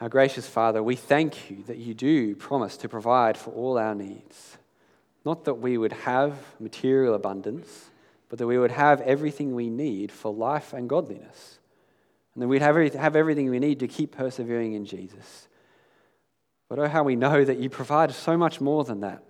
Our 0.00 0.08
gracious 0.08 0.46
Father, 0.46 0.82
we 0.82 0.96
thank 0.96 1.50
you 1.50 1.62
that 1.66 1.78
you 1.78 1.94
do 1.94 2.34
promise 2.34 2.76
to 2.78 2.88
provide 2.88 3.38
for 3.38 3.50
all 3.52 3.78
our 3.78 3.94
needs. 3.94 4.58
Not 5.24 5.44
that 5.44 5.54
we 5.54 5.78
would 5.78 5.92
have 5.92 6.36
material 6.58 7.14
abundance, 7.14 7.90
but 8.28 8.38
that 8.38 8.46
we 8.46 8.58
would 8.58 8.72
have 8.72 9.00
everything 9.02 9.54
we 9.54 9.70
need 9.70 10.10
for 10.10 10.32
life 10.32 10.72
and 10.72 10.88
godliness. 10.88 11.58
And 12.34 12.42
that 12.42 12.48
we'd 12.48 12.62
have 12.62 13.16
everything 13.16 13.48
we 13.48 13.60
need 13.60 13.80
to 13.80 13.88
keep 13.88 14.16
persevering 14.16 14.72
in 14.72 14.84
Jesus. 14.84 15.46
But 16.68 16.78
oh, 16.80 16.88
how 16.88 17.04
we 17.04 17.14
know 17.14 17.44
that 17.44 17.58
you 17.58 17.70
provide 17.70 18.12
so 18.12 18.36
much 18.36 18.60
more 18.60 18.82
than 18.82 19.00
that. 19.00 19.22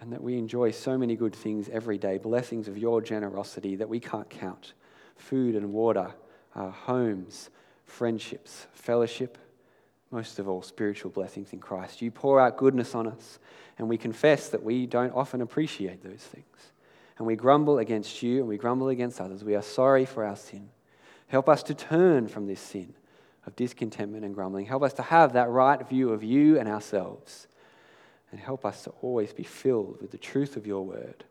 And 0.00 0.12
that 0.12 0.22
we 0.22 0.36
enjoy 0.36 0.70
so 0.70 0.98
many 0.98 1.16
good 1.16 1.34
things 1.34 1.68
every 1.70 1.98
day, 1.98 2.18
blessings 2.18 2.68
of 2.68 2.76
your 2.76 3.00
generosity 3.00 3.76
that 3.76 3.88
we 3.88 4.00
can't 4.00 4.28
count 4.28 4.74
food 5.16 5.54
and 5.54 5.72
water, 5.72 6.12
our 6.54 6.70
homes, 6.70 7.50
friendships, 7.86 8.66
fellowship, 8.72 9.38
most 10.10 10.38
of 10.38 10.48
all, 10.48 10.62
spiritual 10.62 11.10
blessings 11.10 11.52
in 11.52 11.58
Christ. 11.58 12.02
You 12.02 12.10
pour 12.10 12.40
out 12.40 12.56
goodness 12.56 12.94
on 12.94 13.06
us, 13.06 13.38
and 13.78 13.88
we 13.88 13.96
confess 13.96 14.48
that 14.50 14.62
we 14.62 14.86
don't 14.86 15.14
often 15.14 15.40
appreciate 15.40 16.02
those 16.02 16.22
things. 16.22 16.72
And 17.18 17.26
we 17.26 17.36
grumble 17.36 17.78
against 17.78 18.22
you 18.22 18.40
and 18.40 18.48
we 18.48 18.56
grumble 18.56 18.88
against 18.88 19.20
others. 19.20 19.44
We 19.44 19.54
are 19.54 19.62
sorry 19.62 20.04
for 20.04 20.24
our 20.24 20.36
sin. 20.36 20.70
Help 21.28 21.48
us 21.48 21.62
to 21.64 21.74
turn 21.74 22.28
from 22.28 22.46
this 22.46 22.60
sin 22.60 22.94
of 23.46 23.54
discontentment 23.56 24.24
and 24.24 24.34
grumbling. 24.34 24.66
Help 24.66 24.82
us 24.82 24.92
to 24.94 25.02
have 25.02 25.32
that 25.34 25.48
right 25.48 25.88
view 25.88 26.10
of 26.10 26.24
you 26.24 26.58
and 26.58 26.68
ourselves. 26.68 27.46
And 28.34 28.42
help 28.42 28.66
us 28.66 28.82
to 28.82 28.90
always 29.00 29.32
be 29.32 29.44
filled 29.44 30.00
with 30.00 30.10
the 30.10 30.18
truth 30.18 30.56
of 30.56 30.66
your 30.66 30.84
word. 30.84 31.22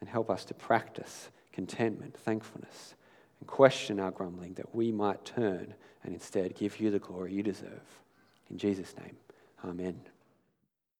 And 0.00 0.10
help 0.10 0.28
us 0.28 0.44
to 0.46 0.54
practice 0.54 1.28
contentment, 1.52 2.16
thankfulness, 2.16 2.96
and 3.38 3.48
question 3.48 4.00
our 4.00 4.10
grumbling 4.10 4.54
that 4.54 4.74
we 4.74 4.90
might 4.90 5.24
turn 5.24 5.74
and 6.02 6.12
instead 6.12 6.56
give 6.56 6.80
you 6.80 6.90
the 6.90 6.98
glory 6.98 7.34
you 7.34 7.44
deserve. 7.44 8.00
In 8.50 8.58
Jesus' 8.58 8.96
name, 8.98 9.14
amen. 9.64 10.00